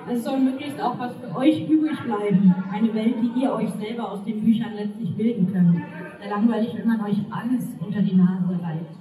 Es 0.10 0.26
soll 0.26 0.40
möglichst 0.40 0.82
auch 0.82 1.00
was 1.00 1.16
für 1.16 1.34
euch 1.38 1.70
übrig 1.70 1.98
bleiben. 2.02 2.54
Eine 2.70 2.94
Welt, 2.94 3.16
die 3.22 3.42
ihr 3.42 3.54
euch 3.54 3.70
selber 3.80 4.12
aus 4.12 4.26
den 4.26 4.44
Büchern 4.44 4.74
letztlich 4.76 5.16
bilden 5.16 5.50
könnt. 5.54 5.82
Sehr 6.20 6.30
langweilig, 6.30 6.76
wenn 6.76 6.88
man 6.88 7.00
euch 7.00 7.18
alles 7.32 7.70
unter 7.80 8.02
die 8.02 8.16
Nase 8.16 8.60
reibt. 8.62 8.92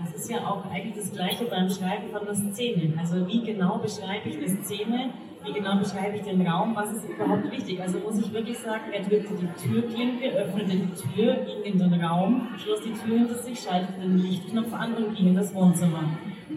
Das 0.00 0.14
ist 0.14 0.30
ja 0.30 0.46
auch 0.46 0.70
eigentlich 0.70 0.96
das 0.96 1.12
Gleiche 1.12 1.46
beim 1.46 1.70
Schreiben 1.70 2.10
von 2.12 2.28
einer 2.28 2.34
Szene. 2.34 2.92
Also 2.98 3.26
wie 3.26 3.42
genau 3.42 3.78
beschreibe 3.78 4.28
ich 4.28 4.36
eine 4.36 4.48
Szene, 4.48 5.10
wie 5.46 5.52
genau 5.54 5.78
beschreibe 5.78 6.18
ich 6.18 6.22
den 6.24 6.46
Raum, 6.46 6.76
was 6.76 6.92
ist 6.92 7.08
überhaupt 7.08 7.50
wichtig. 7.50 7.80
Also 7.80 8.00
muss 8.00 8.18
ich 8.18 8.30
wirklich 8.30 8.58
sagen, 8.58 8.92
er 8.92 9.02
drückte 9.02 9.32
die 9.34 9.66
Türklinke, 9.66 10.28
öffnete 10.28 10.76
die 10.76 11.14
Tür, 11.14 11.36
ging 11.36 11.72
in 11.72 11.78
den 11.78 11.94
Raum, 12.04 12.48
schloss 12.58 12.82
die 12.82 12.92
Tür 12.92 13.20
hinter 13.20 13.34
sich, 13.36 13.58
schaltete 13.58 13.98
den 13.98 14.18
Lichtknopf 14.18 14.74
an 14.74 14.92
und 14.92 15.16
ging 15.16 15.28
in 15.28 15.34
das 15.36 15.54
Wohnzimmer. 15.54 16.04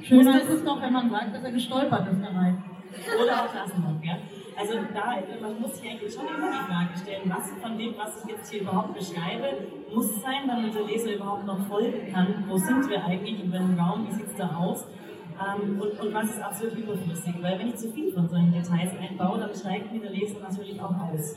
Schöner 0.03 0.41
ist 0.41 0.49
es 0.49 0.63
noch, 0.63 0.81
wenn 0.81 0.91
man 0.91 1.09
sagt, 1.09 1.33
dass 1.33 1.43
er 1.43 1.51
gestolpert 1.51 2.07
ist 2.11 2.21
dabei. 2.21 2.53
Oder 2.91 3.45
auch 3.45 3.53
lassen 3.53 3.81
noch, 3.81 4.03
ja. 4.03 4.17
Also 4.57 4.73
da, 4.93 5.15
man 5.41 5.61
muss 5.61 5.77
sich 5.77 5.89
eigentlich 5.89 6.13
schon 6.13 6.27
immer 6.27 6.51
die 6.51 6.65
Frage 6.71 6.97
stellen, 7.01 7.23
was 7.25 7.51
von 7.61 7.77
dem, 7.77 7.95
was 7.97 8.23
ich 8.23 8.31
jetzt 8.31 8.51
hier 8.51 8.61
überhaupt 8.61 8.93
beschreibe, 8.93 9.67
muss 9.93 10.21
sein, 10.21 10.47
damit 10.47 10.75
der 10.75 10.83
Leser 10.83 11.15
überhaupt 11.15 11.45
noch 11.45 11.65
folgen 11.67 12.11
kann. 12.11 12.43
Wo 12.47 12.57
sind 12.57 12.89
wir 12.89 13.03
eigentlich 13.03 13.43
in 13.43 13.51
welchem 13.51 13.79
Raum, 13.79 14.07
wie 14.07 14.11
sieht 14.11 14.27
es 14.27 14.35
da 14.35 14.55
aus? 14.55 14.85
Ähm, 15.39 15.79
und, 15.79 15.99
und, 15.99 16.13
was 16.13 16.25
ist 16.25 16.41
absolut 16.41 16.77
überflüssig? 16.77 17.33
Weil 17.41 17.59
wenn 17.59 17.69
ich 17.69 17.77
zu 17.77 17.91
viel 17.91 18.11
von 18.11 18.27
solchen 18.27 18.51
Details 18.51 18.91
einbaue, 18.99 19.39
dann 19.39 19.55
steigt 19.55 19.91
mir 19.91 20.01
der 20.01 20.11
Leser 20.11 20.39
natürlich 20.41 20.79
auch 20.79 20.93
aus. 21.09 21.35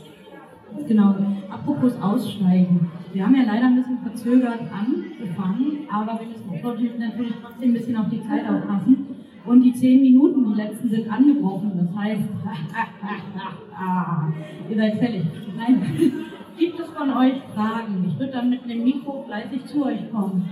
Genau. 0.86 1.14
Apropos 1.48 1.94
Aussteigen. 2.02 2.90
Wir 3.12 3.24
haben 3.24 3.36
ja 3.36 3.44
leider 3.44 3.66
ein 3.66 3.76
bisschen 3.76 3.98
verzögert 4.00 4.60
angefangen, 4.60 5.88
aber 5.90 6.18
wir 6.18 6.26
müssen 6.26 6.98
natürlich 6.98 7.34
trotzdem 7.40 7.70
ein 7.70 7.74
bisschen 7.74 7.96
auf 7.96 8.08
die 8.10 8.22
Zeit 8.22 8.42
aufpassen. 8.48 9.13
Und 9.46 9.62
die 9.62 9.74
zehn 9.74 10.00
Minuten, 10.00 10.48
die 10.48 10.54
letzten, 10.54 10.88
sind 10.88 11.10
angebrochen. 11.10 11.72
Das 11.76 11.96
heißt, 11.96 12.22
ihr 14.70 14.76
seid 14.76 14.98
fällig. 14.98 15.24
Nein. 15.56 15.82
Gibt 16.58 16.78
es 16.78 16.88
von 16.88 17.10
euch 17.10 17.42
Fragen? 17.52 18.06
Ich 18.08 18.18
würde 18.18 18.32
dann 18.32 18.48
mit 18.48 18.62
einem 18.62 18.84
Mikro 18.84 19.24
fleißig 19.26 19.66
zu 19.66 19.84
euch 19.84 20.10
kommen. 20.12 20.48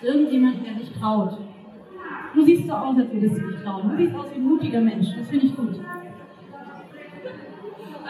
Ist 0.00 0.08
irgendjemand, 0.08 0.64
der 0.64 0.74
sich 0.74 0.92
traut? 0.92 1.38
Du 2.34 2.44
siehst 2.44 2.66
so 2.66 2.72
aus, 2.72 2.96
als 2.98 3.12
würdest 3.12 3.38
du 3.38 3.48
dich 3.48 3.62
trauen. 3.62 3.90
Du 3.90 3.96
siehst 3.96 4.14
aus 4.14 4.26
wie 4.30 4.36
ein 4.36 4.44
mutiger 4.44 4.80
Mensch. 4.80 5.08
Das 5.16 5.28
finde 5.28 5.46
ich 5.46 5.56
gut. 5.56 5.80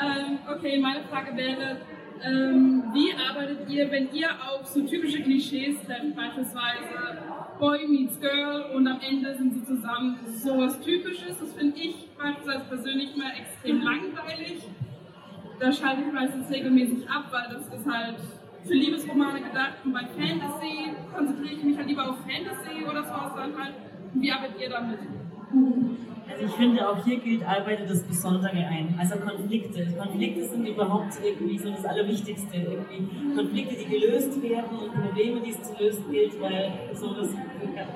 Ähm, 0.02 0.38
okay, 0.52 0.80
meine 0.80 1.00
Frage 1.02 1.36
wäre, 1.36 1.76
ähm, 2.24 2.84
wie 2.92 3.12
arbeitet 3.14 3.68
ihr, 3.68 3.90
wenn 3.90 4.12
ihr 4.12 4.28
auf 4.30 4.66
so 4.66 4.82
typische 4.82 5.22
Klischees 5.22 5.76
trefft, 5.84 6.14
beispielsweise 6.14 7.18
Boy 7.58 7.86
meets 7.88 8.20
Girl 8.20 8.70
und 8.74 8.86
am 8.86 9.00
Ende 9.00 9.34
sind 9.34 9.54
sie 9.54 9.64
zusammen? 9.64 10.18
Das 10.24 10.34
ist 10.34 10.42
sowas 10.42 10.80
Typisches, 10.80 11.38
das 11.38 11.52
finde 11.52 11.78
ich 11.78 12.08
beispielsweise 12.16 12.64
persönlich 12.68 13.16
mal 13.16 13.32
extrem 13.38 13.82
langweilig. 13.82 14.62
da 15.58 15.72
schalte 15.72 16.02
ich 16.02 16.12
meistens 16.12 16.50
regelmäßig 16.50 17.08
ab, 17.08 17.26
weil 17.30 17.54
das 17.54 17.66
ist 17.66 17.86
halt 17.86 18.16
für 18.64 18.74
Liebesromane 18.74 19.40
gedacht 19.40 19.74
und 19.84 19.92
bei 19.92 20.06
Fantasy 20.06 20.94
konzentriere 21.14 21.54
ich 21.54 21.64
mich 21.64 21.76
halt 21.76 21.88
lieber 21.88 22.08
auf 22.08 22.18
Fantasy 22.18 22.84
oder 22.84 23.02
sowas 23.02 23.32
dann 23.36 23.56
halt. 23.60 23.74
Wie 24.14 24.30
arbeitet 24.30 24.60
ihr 24.60 24.70
damit? 24.70 24.98
Also 26.32 26.46
ich 26.46 26.52
finde, 26.52 26.88
auch 26.88 27.04
hier 27.04 27.18
gilt, 27.18 27.46
arbeitet 27.46 27.90
das 27.90 28.02
Besondere 28.02 28.56
ein. 28.56 28.94
Also 28.98 29.16
Konflikte. 29.16 29.86
Konflikte 29.98 30.44
sind 30.44 30.66
überhaupt 30.66 31.12
irgendwie 31.22 31.58
so 31.58 31.70
das 31.70 31.84
Allerwichtigste. 31.84 32.56
Irgendwie 32.56 33.34
Konflikte, 33.34 33.74
die 33.76 33.84
gelöst 33.84 34.42
werden 34.42 34.78
und 34.78 34.94
Probleme, 34.94 35.40
die 35.40 35.50
es 35.50 35.62
zu 35.62 35.82
lösen 35.82 36.04
gilt, 36.10 36.40
weil 36.40 36.72
so 36.94 37.14
das 37.14 37.28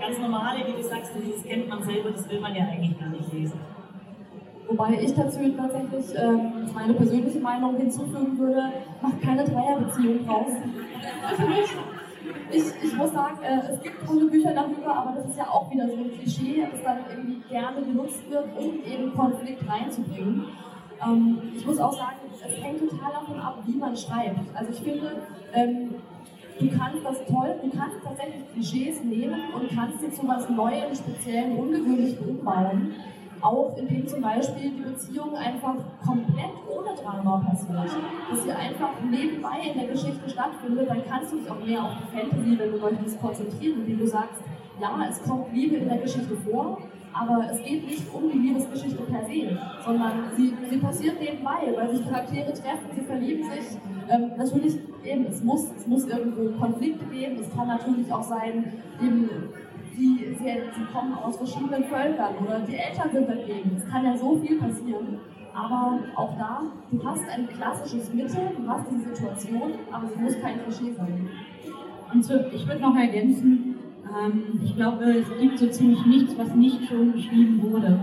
ganz 0.01 0.19
Normale, 0.19 0.67
wie 0.67 0.83
du 0.83 0.87
sagst, 0.87 1.13
das 1.15 1.45
kennt 1.45 1.69
man 1.69 1.83
selber, 1.83 2.11
das 2.11 2.29
will 2.31 2.41
man 2.41 2.55
ja 2.55 2.65
eigentlich 2.65 2.99
gar 2.99 3.09
nicht 3.09 3.33
lesen. 3.33 3.59
Wobei 4.69 5.01
ich 5.01 5.15
dazu 5.15 5.39
tatsächlich 5.57 6.19
ähm, 6.19 6.53
meine 6.75 6.93
persönliche 6.95 7.39
Meinung 7.39 7.77
hinzufügen 7.77 8.37
würde, 8.37 8.73
macht 9.01 9.23
keine 9.23 9.45
Dreierbeziehung 9.45 10.29
raus. 10.29 10.51
Ich, 12.51 12.65
ich 12.83 12.97
muss 12.97 13.13
sagen, 13.13 13.39
äh, 13.43 13.73
es 13.73 13.83
gibt 13.83 14.07
coole 14.07 14.27
Bücher 14.27 14.53
darüber, 14.55 14.95
aber 14.95 15.13
das 15.17 15.31
ist 15.31 15.39
ja 15.39 15.49
auch 15.49 15.71
wieder 15.71 15.89
so 15.89 15.97
ein 15.97 16.13
Klischee, 16.13 16.67
das 16.71 16.83
dann 16.83 16.99
irgendwie 17.11 17.43
gerne 17.49 17.83
genutzt 17.83 18.31
wird, 18.31 18.47
um 18.57 18.85
eben 18.85 19.13
Konflikt 19.15 19.69
reinzubringen. 19.69 20.47
Ähm, 21.05 21.39
ich 21.57 21.67
muss 21.67 21.79
auch 21.79 21.93
sagen, 21.93 22.17
es 22.33 22.63
hängt 22.63 22.79
total 22.79 23.13
davon 23.13 23.41
ab, 23.41 23.59
wie 23.67 23.77
man 23.77 23.97
schreibt. 23.97 24.39
Also 24.55 24.73
ich 24.73 24.81
finde, 24.81 25.23
ähm, 25.55 25.95
du 26.59 26.69
kannst 26.79 27.05
das 27.05 27.25
toll, 27.27 27.55
du 27.63 27.71
kannst 27.77 27.97
tatsächlich 28.05 28.53
Klischees 28.53 29.03
nehmen 29.03 29.41
und 29.55 29.75
kannst 29.75 30.01
sie 30.01 30.11
zu 30.13 30.27
was 30.29 30.49
Neuem, 30.49 30.95
Speziellen, 30.95 31.57
Ungewöhnlichem 31.57 32.29
umbauen 32.29 32.95
auch 33.41 33.77
indem 33.77 34.07
zum 34.07 34.23
Beispiel 34.23 34.71
die 34.71 34.83
Beziehung 34.83 35.35
einfach 35.37 35.75
komplett 36.05 36.53
ohne 36.69 36.95
Drama 36.95 37.45
passiert. 37.47 38.03
Dass 38.31 38.43
sie 38.43 38.51
einfach 38.51 38.91
nebenbei 39.09 39.73
in 39.73 39.79
der 39.79 39.89
Geschichte 39.89 40.29
stattfindet, 40.29 40.89
dann 40.89 41.03
kannst 41.09 41.33
du 41.33 41.39
dich 41.39 41.51
auch 41.51 41.65
mehr 41.65 41.83
auf 41.83 41.93
die 42.01 42.17
Fantasy, 42.17 42.59
wenn 42.59 42.73
du 42.73 42.79
möchtest, 42.79 43.21
konzentrieren, 43.21 43.81
indem 43.81 43.99
du 43.99 44.07
sagst, 44.07 44.43
ja, 44.81 45.07
es 45.09 45.23
kommt 45.23 45.53
Liebe 45.53 45.77
in 45.77 45.89
der 45.89 45.99
Geschichte 45.99 46.37
vor, 46.37 46.79
aber 47.19 47.51
es 47.51 47.63
geht 47.63 47.87
nicht 47.87 48.03
um 48.13 48.31
die 48.31 48.39
Liebesgeschichte 48.39 49.03
per 49.05 49.25
se, 49.25 49.59
sondern 49.85 50.31
sie, 50.37 50.53
sie 50.69 50.77
passiert 50.77 51.19
nebenbei, 51.19 51.73
weil 51.75 51.97
sich 51.97 52.07
Charaktere 52.07 52.53
treffen, 52.53 52.91
sie 52.95 53.01
verlieben 53.01 53.43
sich. 53.45 53.79
Ähm, 54.09 54.33
natürlich 54.37 54.79
eben, 55.03 55.27
es 55.27 55.43
muss, 55.43 55.71
es 55.77 55.87
muss 55.87 56.07
irgendwo 56.07 56.59
Konflikte 56.59 57.07
geben, 57.07 57.39
es 57.41 57.51
kann 57.57 57.69
natürlich 57.69 58.13
auch 58.13 58.23
sein, 58.23 58.73
eben 59.03 59.31
die, 59.97 60.37
sie, 60.39 60.85
kommen 60.93 61.15
aus 61.15 61.37
verschiedenen 61.37 61.85
Völkern 61.85 62.35
oder 62.45 62.61
die 62.61 62.77
Eltern 62.77 63.11
sind 63.13 63.29
dagegen. 63.29 63.77
Es 63.77 63.87
kann 63.89 64.05
ja 64.05 64.17
so 64.17 64.37
viel 64.37 64.59
passieren. 64.59 65.19
Aber 65.55 65.99
auch 66.17 66.37
da, 66.37 66.63
du 66.91 67.03
hast 67.03 67.23
ein 67.31 67.49
klassisches 67.49 68.13
Mittel, 68.13 68.51
du 68.59 68.69
hast 68.69 68.91
diese 68.91 69.15
Situation, 69.15 69.73
aber 69.91 70.07
sie 70.07 70.21
muss 70.21 70.39
kein 70.41 70.63
Klischee 70.63 70.93
sein. 70.93 71.29
Und 72.13 72.25
so, 72.25 72.35
ich 72.53 72.69
würde 72.69 72.83
noch 72.83 72.95
ergänzen, 72.95 73.77
ähm, 74.05 74.61
ich 74.63 74.77
glaube, 74.77 75.05
es 75.05 75.39
gibt 75.41 75.59
so 75.59 75.67
ziemlich 75.69 76.05
nichts, 76.05 76.37
was 76.37 76.55
nicht 76.55 76.87
schon 76.87 77.13
geschrieben 77.13 77.63
wurde. 77.63 77.99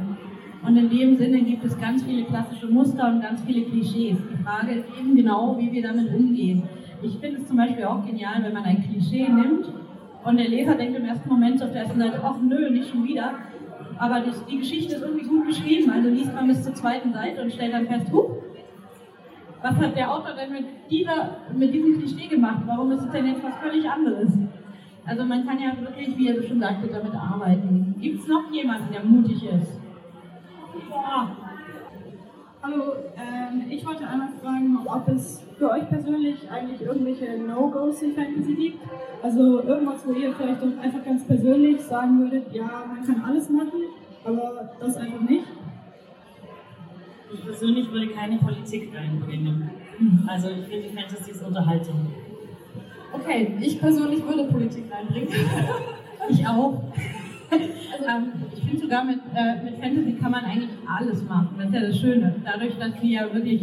Und 0.66 0.78
in 0.78 0.90
dem 0.90 1.16
Sinne 1.18 1.42
gibt 1.44 1.64
es 1.64 1.80
ganz 1.80 2.04
viele 2.04 2.24
klassische 2.24 2.68
Muster 2.68 3.08
und 3.08 3.22
ganz 3.22 3.42
viele 3.44 3.66
Klischees. 3.66 4.18
Die 4.32 4.44
Frage 4.44 4.72
ist 4.74 4.86
eben 5.00 5.16
genau, 5.16 5.56
wie 5.60 5.72
wir 5.72 5.84
damit 5.84 6.12
umgehen. 6.14 6.64
Ich 7.04 7.18
finde 7.20 7.42
es 7.42 7.48
zum 7.48 7.58
Beispiel 7.58 7.84
auch 7.84 8.04
genial, 8.06 8.42
wenn 8.42 8.54
man 8.54 8.64
ein 8.64 8.82
Klischee 8.82 9.28
nimmt 9.28 9.68
und 10.26 10.38
der 10.38 10.48
Leser 10.48 10.76
denkt 10.76 10.98
im 10.98 11.06
ersten 11.06 11.30
Moment 11.30 11.62
auf 11.62 11.72
der 11.72 11.84
ersten 11.84 12.00
Seite, 12.00 12.22
ach 12.24 12.38
nö, 12.42 12.70
nicht 12.70 12.90
schon 12.90 13.04
wieder. 13.04 13.34
Aber 13.98 14.22
die, 14.22 14.32
die 14.50 14.58
Geschichte 14.60 14.96
ist 14.96 15.02
irgendwie 15.02 15.28
gut 15.28 15.48
geschrieben, 15.48 15.92
also 15.92 16.10
liest 16.10 16.34
man 16.34 16.48
bis 16.48 16.64
zur 16.64 16.74
zweiten 16.74 17.14
Seite 17.14 17.42
und 17.42 17.52
stellt 17.52 17.74
dann 17.74 17.88
fest, 17.88 18.12
huch, 18.12 18.32
was 19.62 19.76
hat 19.78 19.96
der 19.96 20.12
Autor 20.12 20.34
denn 20.34 20.52
mit, 20.52 20.66
dieser, 20.90 21.38
mit 21.54 21.74
diesem 21.74 21.98
Klischee 21.98 22.28
gemacht? 22.28 22.64
Warum 22.66 22.92
ist 22.92 23.02
es 23.02 23.12
denn 23.12 23.28
jetzt 23.28 23.44
was 23.44 23.56
völlig 23.58 23.90
anderes? 23.90 24.30
Also 25.06 25.26
man 25.26 25.46
kann 25.46 25.60
ja 25.60 25.72
wirklich, 25.80 26.18
wie 26.18 26.30
er 26.30 26.44
schon 26.44 26.60
sagte, 26.60 26.88
damit 26.88 27.14
arbeiten. 27.14 27.96
Gibt 28.00 28.22
es 28.22 28.28
noch 28.28 28.52
jemanden, 28.52 28.92
der 28.92 29.04
mutig 29.04 29.44
ist? 29.44 29.80
Ja. 30.90 31.43
Hallo, 32.66 32.94
ähm, 33.18 33.66
ich 33.70 33.86
wollte 33.86 34.08
einmal 34.08 34.30
fragen, 34.42 34.78
ob 34.86 35.10
es 35.10 35.44
für 35.58 35.70
euch 35.70 35.90
persönlich 35.90 36.50
eigentlich 36.50 36.80
irgendwelche 36.82 37.38
No-Gos 37.38 38.02
in 38.02 38.16
Fantasy 38.16 38.54
gibt. 38.54 38.80
Also 39.22 39.62
irgendwas, 39.64 40.08
wo 40.08 40.14
ihr 40.14 40.34
vielleicht 40.34 40.62
doch 40.62 40.82
einfach 40.82 41.04
ganz 41.04 41.26
persönlich 41.26 41.82
sagen 41.82 42.20
würdet, 42.20 42.54
ja, 42.54 42.86
man 42.88 43.06
kann 43.06 43.22
alles 43.22 43.50
machen, 43.50 43.82
aber 44.24 44.72
das 44.80 44.96
einfach 44.96 45.20
nicht. 45.20 45.44
Ich 47.34 47.44
persönlich 47.44 47.92
würde 47.92 48.08
keine 48.08 48.38
Politik 48.38 48.96
reinbringen. 48.96 49.70
Also 50.26 50.48
ich 50.48 50.66
finde 50.66 50.88
Fantasy 50.88 51.32
ist 51.32 51.46
Unterhaltung. 51.46 52.14
Okay, 53.12 53.58
ich 53.60 53.78
persönlich 53.78 54.26
würde 54.26 54.46
Politik 54.46 54.86
reinbringen. 54.90 55.34
ich 56.30 56.48
auch. 56.48 56.82
Ähm, 58.06 58.34
ich 58.54 58.64
finde 58.64 58.82
sogar 58.82 59.06
mit, 59.06 59.20
äh, 59.34 59.64
mit 59.64 59.76
Fantasy 59.80 60.14
kann 60.20 60.32
man 60.32 60.44
eigentlich 60.44 60.72
alles 60.86 61.24
machen. 61.24 61.56
Das 61.58 61.68
ist 61.68 61.74
ja 61.74 61.82
das 61.82 61.98
Schöne. 62.00 62.36
Dadurch, 62.44 62.78
dass 62.78 63.00
sie 63.00 63.14
ja 63.14 63.34
wirklich 63.34 63.62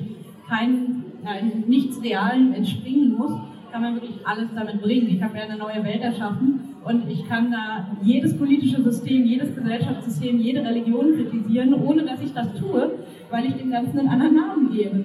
kein, 0.48 1.04
äh, 1.26 1.44
nichts 1.68 2.02
Realen 2.02 2.54
entspringen 2.54 3.18
muss, 3.18 3.32
kann 3.70 3.82
man 3.82 3.94
wirklich 3.94 4.16
alles 4.24 4.48
damit 4.54 4.80
bringen. 4.80 5.08
Ich 5.08 5.22
habe 5.22 5.36
ja 5.36 5.44
eine 5.44 5.56
neue 5.56 5.84
Welt 5.84 6.00
erschaffen 6.00 6.60
und 6.84 7.08
ich 7.08 7.28
kann 7.28 7.50
da 7.50 7.88
jedes 8.02 8.36
politische 8.36 8.82
System, 8.82 9.24
jedes 9.24 9.54
Gesellschaftssystem, 9.54 10.38
jede 10.38 10.64
Religion 10.64 11.14
kritisieren, 11.14 11.74
ohne 11.74 12.04
dass 12.04 12.20
ich 12.22 12.32
das 12.32 12.54
tue, 12.54 12.90
weil 13.30 13.46
ich 13.46 13.54
dem 13.54 13.70
Ganzen 13.70 13.98
einen 13.98 14.08
anderen 14.08 14.34
Namen 14.34 14.72
gebe. 14.72 15.04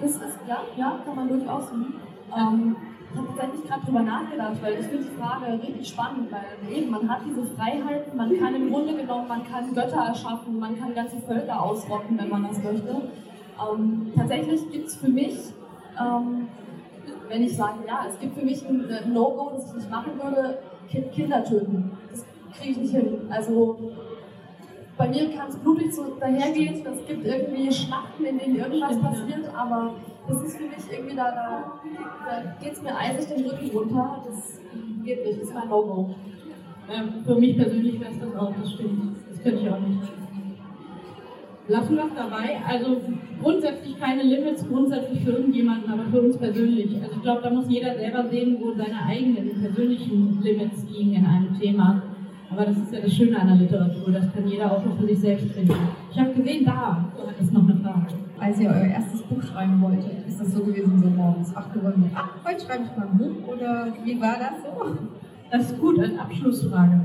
Das 0.00 0.16
ist, 0.16 0.38
ja, 0.48 0.58
ja, 0.76 0.98
kann 1.04 1.16
man 1.16 1.28
durchaus. 1.28 1.70
Ähm, 2.36 2.76
ich 3.14 3.20
habe 3.20 3.28
tatsächlich 3.28 3.68
gerade 3.68 3.86
drüber 3.86 4.02
nachgedacht, 4.02 4.56
weil 4.60 4.74
ich 4.74 4.86
finde 4.86 5.04
die 5.04 5.16
Frage 5.16 5.62
richtig 5.62 5.88
spannend, 5.88 6.32
weil 6.32 6.76
eben 6.76 6.90
man 6.90 7.08
hat 7.08 7.20
diese 7.24 7.44
Freiheiten, 7.44 8.16
man 8.16 8.36
kann 8.38 8.54
im 8.56 8.70
Grunde 8.70 8.96
genommen, 8.96 9.28
man 9.28 9.44
kann 9.44 9.72
Götter 9.72 10.04
erschaffen, 10.08 10.58
man 10.58 10.78
kann 10.78 10.94
ganze 10.94 11.18
Völker 11.18 11.62
ausrotten, 11.62 12.18
wenn 12.18 12.28
man 12.28 12.42
das 12.42 12.62
möchte. 12.62 13.02
Ähm, 13.72 14.12
tatsächlich 14.16 14.68
gibt 14.70 14.88
es 14.88 14.96
für 14.96 15.08
mich, 15.08 15.36
ähm, 16.00 16.48
wenn 17.28 17.42
ich 17.42 17.56
sage, 17.56 17.78
ja, 17.86 18.04
es 18.08 18.18
gibt 18.18 18.36
für 18.36 18.44
mich 18.44 18.68
ein, 18.68 18.84
ein 18.90 19.12
No-Go, 19.12 19.52
das 19.54 19.68
ich 19.68 19.74
nicht 19.74 19.90
machen 19.90 20.12
würde, 20.20 20.58
Kinder 21.14 21.44
töten. 21.44 21.92
Das 22.10 22.24
kriege 22.58 22.72
ich 22.72 22.78
nicht 22.78 22.94
hin. 22.94 23.28
Also 23.30 23.92
bei 24.96 25.08
mir 25.08 25.30
kann 25.30 25.48
es 25.48 25.56
blutig 25.56 25.94
so 25.94 26.16
dahergehen, 26.20 26.86
es 26.86 27.06
gibt 27.06 27.26
irgendwie 27.26 27.72
Schlachten, 27.72 28.24
in 28.24 28.38
denen 28.38 28.56
irgendwas 28.56 29.00
passiert, 29.00 29.52
aber 29.54 29.94
das 30.28 30.42
ist 30.42 30.56
für 30.56 30.64
mich 30.64 30.92
irgendwie, 30.92 31.16
da, 31.16 31.30
da, 31.30 31.80
da 32.26 32.54
geht 32.62 32.72
es 32.72 32.82
mir 32.82 32.96
eisig 32.96 33.28
den 33.28 33.46
Rücken 33.46 33.76
runter. 33.76 34.22
Das 34.26 34.60
geht 35.04 35.26
nicht, 35.26 35.40
das 35.40 35.48
ist 35.48 35.54
mein 35.54 35.68
No-Go. 35.68 36.14
Ähm, 36.90 37.24
für 37.24 37.34
mich 37.34 37.56
persönlich 37.56 38.00
wäre 38.00 38.12
es 38.12 38.20
das 38.20 38.36
auch, 38.36 38.52
das 38.58 38.72
stimmt. 38.72 39.16
Das 39.28 39.42
könnte 39.42 39.60
ich 39.60 39.70
auch 39.70 39.80
nicht. 39.80 40.02
Lassen 41.66 41.96
wir 41.96 42.04
es 42.04 42.14
dabei. 42.14 42.60
Also 42.66 43.00
grundsätzlich 43.42 43.98
keine 43.98 44.22
Limits, 44.22 44.68
grundsätzlich 44.68 45.24
für 45.24 45.32
irgendjemanden, 45.32 45.90
aber 45.90 46.04
für 46.04 46.20
uns 46.20 46.36
persönlich. 46.36 47.02
Also 47.02 47.16
ich 47.16 47.22
glaube, 47.22 47.42
da 47.42 47.50
muss 47.50 47.68
jeder 47.68 47.94
selber 47.94 48.28
sehen, 48.28 48.58
wo 48.60 48.72
seine 48.74 49.02
eigenen 49.06 49.60
persönlichen 49.60 50.42
Limits 50.42 50.84
liegen 50.90 51.14
in 51.14 51.26
einem 51.26 51.58
Thema. 51.58 52.02
Aber 52.54 52.66
das 52.66 52.76
ist 52.76 52.92
ja 52.92 53.00
das 53.00 53.12
Schöne 53.12 53.36
an 53.40 53.48
der 53.48 53.56
Literatur, 53.56 54.12
das 54.12 54.32
kann 54.32 54.46
jeder 54.46 54.70
auch 54.70 54.80
für 54.80 55.06
sich 55.08 55.18
selbst 55.18 55.50
finden. 55.50 55.74
Ich 56.12 56.18
habe 56.20 56.32
gesehen, 56.34 56.64
da 56.64 57.04
ist 57.40 57.52
noch 57.52 57.64
eine 57.64 57.74
Frage. 57.80 58.06
Als 58.38 58.60
ihr 58.60 58.68
euer 58.68 58.86
erstes 58.86 59.22
Buch 59.22 59.42
schreiben 59.42 59.80
wolltet, 59.82 60.24
ist 60.28 60.40
das 60.40 60.52
so 60.52 60.62
gewesen, 60.62 61.02
so 61.02 61.10
morgens 61.10 61.52
wach 61.56 61.72
geworden, 61.72 62.08
ach, 62.14 62.28
heute 62.48 62.64
schreibe 62.64 62.84
ich 62.84 62.96
mal 62.96 63.08
ein 63.08 63.18
Buch 63.18 63.48
oder 63.52 63.88
wie 64.04 64.20
war 64.20 64.36
das 64.38 64.62
so? 64.62 64.96
Das 65.50 65.72
ist 65.72 65.80
gut, 65.80 65.98
als 65.98 66.16
Abschlussfrage. 66.16 67.00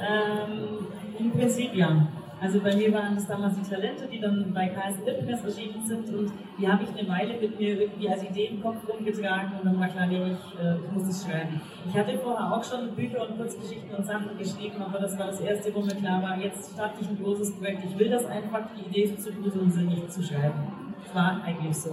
Ähm, 0.00 0.86
Im 1.20 1.30
Prinzip 1.30 1.72
ja. 1.72 2.08
Also 2.40 2.58
bei 2.60 2.74
mir 2.74 2.90
waren 2.94 3.14
das 3.14 3.26
damals 3.26 3.54
die 3.56 3.68
Talente, 3.68 4.06
die 4.06 4.18
dann 4.18 4.52
bei 4.54 4.68
KS 4.68 4.96
Press 5.04 5.44
erschienen 5.44 5.84
sind 5.84 6.08
und 6.08 6.32
die 6.58 6.66
habe 6.66 6.84
ich 6.84 6.98
eine 6.98 7.06
Weile 7.06 7.38
mit 7.38 7.60
mir 7.60 7.82
irgendwie 7.82 8.08
als 8.08 8.24
Idee 8.24 8.46
im 8.46 8.62
Kopf 8.62 8.76
rumgetragen 8.88 9.58
und 9.58 9.66
dann 9.66 9.78
war 9.78 9.88
klar, 9.88 10.06
nee, 10.06 10.16
ich, 10.16 10.58
äh, 10.58 10.76
ich 10.76 10.92
muss 10.92 11.06
es 11.06 11.22
schreiben. 11.22 11.60
Ich 11.86 11.94
hatte 11.94 12.18
vorher 12.18 12.50
auch 12.50 12.64
schon 12.64 12.94
Bücher 12.94 13.28
und 13.28 13.36
Kurzgeschichten 13.36 13.94
und 13.94 14.06
Sachen 14.06 14.38
geschrieben, 14.38 14.80
aber 14.80 15.00
das 15.00 15.18
war 15.18 15.26
das 15.26 15.40
erste, 15.40 15.74
wo 15.74 15.80
mir 15.80 15.94
klar 15.94 16.22
war, 16.22 16.38
jetzt 16.38 16.72
starte 16.72 17.02
ich 17.02 17.08
ein 17.10 17.22
großes 17.22 17.58
Projekt, 17.58 17.84
ich 17.84 17.98
will 17.98 18.08
das 18.08 18.24
einfach, 18.24 18.62
die 18.74 18.88
Idee 18.88 19.12
ist 19.12 19.22
zu 19.22 19.32
gut 19.32 19.54
und 19.56 19.70
sie 19.70 19.82
nicht 19.82 20.10
zu 20.10 20.22
schreiben. 20.22 20.94
Das 21.04 21.14
war 21.14 21.42
eigentlich 21.44 21.76
so. 21.76 21.90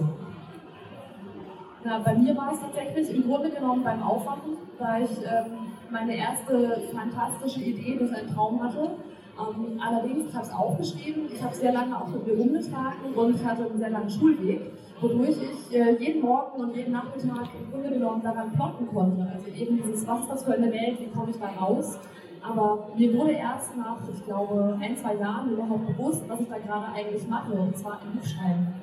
Ja, 1.84 1.98
bei 1.98 2.14
mir 2.14 2.34
war 2.34 2.54
es 2.54 2.60
tatsächlich 2.60 3.14
im 3.14 3.24
Grunde 3.24 3.50
genommen 3.50 3.84
beim 3.84 4.02
Aufwachen, 4.02 4.56
da 4.78 4.98
ich 4.98 5.10
ähm, 5.10 5.74
meine 5.90 6.16
erste 6.16 6.82
fantastische 6.90 7.60
Idee 7.60 7.98
durch 7.98 8.14
einen 8.14 8.34
Traum 8.34 8.62
hatte 8.62 8.92
ähm, 9.38 9.80
allerdings, 9.80 10.28
ich 10.28 10.34
habe 10.34 10.46
es 10.46 10.52
aufgeschrieben, 10.52 11.22
ich 11.32 11.42
habe 11.42 11.54
sehr 11.54 11.72
lange 11.72 11.96
auch 11.96 12.08
mit 12.08 12.26
mir 12.26 12.34
rumgetragen 12.34 13.14
und 13.14 13.36
ich 13.36 13.44
hatte 13.44 13.66
einen 13.66 13.78
sehr 13.78 13.90
langen 13.90 14.10
Schulweg, 14.10 14.60
wodurch 15.00 15.36
ich 15.40 15.76
äh, 15.76 15.96
jeden 15.96 16.22
Morgen 16.22 16.60
und 16.60 16.76
jeden 16.76 16.92
Nachmittag 16.92 17.48
im 17.58 17.70
Grunde 17.70 17.90
genommen 17.90 18.22
daran 18.22 18.52
plotten 18.52 18.86
konnte. 18.88 19.28
Also 19.32 19.48
eben 19.48 19.76
dieses, 19.76 20.06
was 20.06 20.20
ist 20.20 20.30
das 20.30 20.44
für 20.44 20.54
eine 20.54 20.72
Welt, 20.72 21.00
wie 21.00 21.06
komme 21.06 21.30
ich 21.30 21.38
da 21.38 21.48
raus? 21.48 21.98
Aber 22.42 22.88
mir 22.96 23.14
wurde 23.14 23.32
erst 23.32 23.76
nach, 23.76 23.98
ich 24.12 24.24
glaube, 24.24 24.78
ein, 24.80 24.96
zwei 24.96 25.14
Jahren 25.16 25.50
überhaupt 25.52 25.86
bewusst, 25.86 26.22
was 26.28 26.40
ich 26.40 26.48
da 26.48 26.58
gerade 26.58 26.92
eigentlich 26.94 27.26
mache, 27.28 27.52
und 27.52 27.76
zwar 27.76 28.00
ein 28.00 28.18
Buch 28.18 28.26
schreiben. 28.26 28.74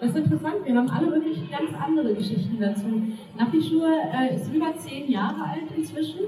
Das 0.00 0.10
ist 0.10 0.16
interessant, 0.16 0.56
wir 0.64 0.74
haben 0.74 0.88
alle 0.88 1.12
wirklich 1.12 1.50
ganz 1.50 1.70
andere 1.78 2.14
Geschichten 2.14 2.58
dazu. 2.58 2.86
Napischur 3.38 3.88
äh, 3.88 4.34
ist 4.34 4.52
über 4.52 4.74
zehn 4.76 5.10
Jahre 5.10 5.42
alt 5.42 5.70
inzwischen. 5.76 6.20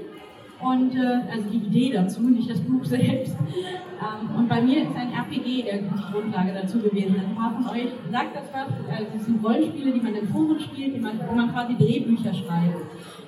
Und 0.63 0.95
äh, 0.95 1.21
also 1.31 1.49
die 1.51 1.57
Idee 1.57 1.91
dazu, 1.93 2.21
nicht 2.21 2.49
das 2.49 2.61
Buch 2.61 2.83
selbst. 2.85 3.35
Ähm, 3.35 4.35
und 4.37 4.47
bei 4.47 4.61
mir 4.61 4.83
ist 4.83 4.95
ein 4.95 5.11
RPG 5.11 5.63
der 5.63 5.79
die 5.79 6.11
Grundlage 6.11 6.53
dazu 6.53 6.79
gewesen. 6.79 7.15
Ein 7.19 7.35
paar 7.35 7.51
von 7.51 7.67
euch 7.69 7.89
sagt 8.11 8.35
das 8.35 8.45
was. 8.53 8.67
Also 8.89 9.11
es 9.15 9.25
sind 9.25 9.43
Rollenspiele, 9.43 9.91
die 9.91 10.01
man 10.01 10.15
in 10.15 10.27
Foren 10.27 10.59
spielt, 10.59 11.01
man, 11.01 11.19
wo 11.27 11.35
man 11.35 11.51
quasi 11.51 11.75
Drehbücher 11.75 12.33
schreibt. 12.33 12.79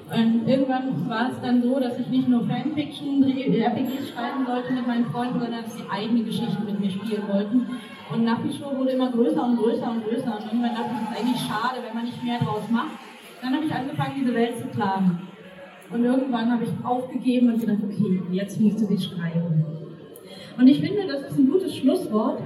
Und 0.08 0.48
irgendwann 0.48 1.10
war 1.10 1.32
es 1.32 1.42
dann 1.42 1.64
so, 1.64 1.80
dass 1.80 2.00
ich 2.00 2.08
nicht 2.08 2.30
nur 2.30 2.46
Fanfiction, 2.46 3.24
RPGs 3.24 4.10
schreiben 4.14 4.46
sollte 4.46 4.74
mit 4.74 4.86
meinen 4.86 5.06
Freunden, 5.06 5.40
sondern 5.40 5.64
dass 5.64 5.76
sie 5.76 5.84
eigene 5.90 6.24
Geschichten 6.24 6.64
mit 6.64 6.80
mir 6.80 6.92
spielen 6.92 7.24
wollten. 7.28 7.66
Und 8.14 8.24
nach 8.24 8.44
wie 8.44 8.56
vor 8.56 8.78
wurde 8.78 8.92
immer 8.92 9.12
größer 9.12 9.44
und 9.44 9.58
größer 9.58 9.90
und 9.90 10.04
größer. 10.06 10.38
Und 10.38 10.46
irgendwann 10.46 10.76
dachte 10.76 10.92
ich, 10.94 11.02
es 11.02 11.10
ist 11.10 11.22
eigentlich 11.22 11.42
schade, 11.42 11.80
wenn 11.86 11.96
man 11.96 12.06
nicht 12.06 12.24
mehr 12.24 12.38
draus 12.38 12.70
macht. 12.70 13.00
Dann 13.42 13.56
habe 13.56 13.66
ich 13.66 13.74
angefangen, 13.74 14.14
diese 14.20 14.34
Welt 14.34 14.58
zu 14.60 14.68
planen. 14.68 15.28
Und 15.96 16.04
irgendwann 16.04 16.52
habe 16.52 16.66
ich 16.66 16.86
aufgegeben 16.86 17.54
und 17.54 17.62
gedacht, 17.62 17.80
okay, 17.82 18.20
jetzt 18.32 18.60
musst 18.60 18.82
du 18.82 18.86
sie 18.86 18.98
schreiben. 18.98 19.64
Und 20.58 20.68
ich 20.68 20.82
finde, 20.82 21.08
das 21.08 21.32
ist 21.32 21.40
ein 21.40 21.50
gutes 21.50 21.76
Schlusswort, 21.76 22.42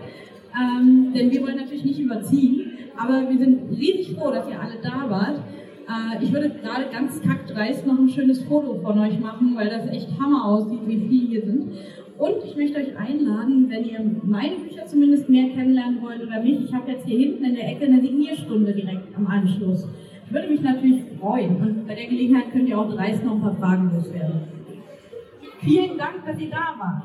ähm, 0.53 1.11
denn 1.15 1.31
wir 1.31 1.41
wollen 1.41 1.57
natürlich 1.57 1.85
nicht 1.85 1.99
überziehen, 1.99 2.73
aber 2.95 3.27
wir 3.27 3.37
sind 3.39 3.71
riesig 3.71 4.15
froh, 4.15 4.29
dass 4.29 4.47
ihr 4.47 4.59
alle 4.59 4.75
da 4.83 5.09
wart. 5.09 5.39
Äh, 5.87 6.23
ich 6.23 6.31
würde 6.31 6.51
gerade 6.61 6.85
ganz 6.91 7.21
kackdreist 7.21 7.87
noch 7.87 7.97
ein 7.97 8.09
schönes 8.09 8.43
Foto 8.43 8.75
von 8.81 8.99
euch 8.99 9.19
machen, 9.19 9.55
weil 9.55 9.69
das 9.69 9.87
echt 9.87 10.09
Hammer 10.19 10.45
aussieht, 10.45 10.81
wie 10.85 10.97
viele 10.97 11.27
hier 11.27 11.41
sind. 11.41 11.71
Und 12.19 12.35
ich 12.45 12.55
möchte 12.55 12.77
euch 12.77 12.95
einladen, 12.97 13.67
wenn 13.69 13.85
ihr 13.85 13.99
meine 14.23 14.57
Bücher 14.57 14.85
zumindest 14.85 15.27
mehr 15.27 15.49
kennenlernen 15.49 16.01
wollt 16.03 16.21
oder 16.21 16.43
mich, 16.43 16.65
ich 16.65 16.73
habe 16.73 16.91
jetzt 16.91 17.07
hier 17.07 17.17
hinten 17.17 17.45
in 17.45 17.55
der 17.55 17.67
Ecke 17.67 17.85
eine 17.85 18.01
Signierstunde 18.01 18.73
direkt 18.73 19.15
am 19.15 19.25
Anschluss. 19.25 19.87
Ich 20.29 20.35
würde 20.35 20.47
mich 20.47 20.61
natürlich 20.61 21.05
freuen 21.19 21.55
und 21.55 21.87
bei 21.87 21.95
der 21.95 22.05
Gelegenheit 22.05 22.51
könnt 22.51 22.69
ihr 22.69 22.77
auch 22.77 22.93
dreist 22.93 23.23
noch 23.23 23.33
ein 23.33 23.41
paar 23.41 23.55
Fragen 23.55 23.91
loswerden. 23.91 24.47
Vielen 25.59 25.97
Dank, 25.97 26.23
dass 26.23 26.37
ihr 26.37 26.51
da 26.51 26.75
wart. 26.77 27.03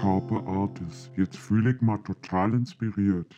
Carpe 0.00 0.42
Artis. 0.46 1.10
Jetzt 1.18 1.36
fühle 1.36 1.72
ich 1.72 1.82
mal 1.82 1.98
total 1.98 2.54
inspiriert. 2.54 3.34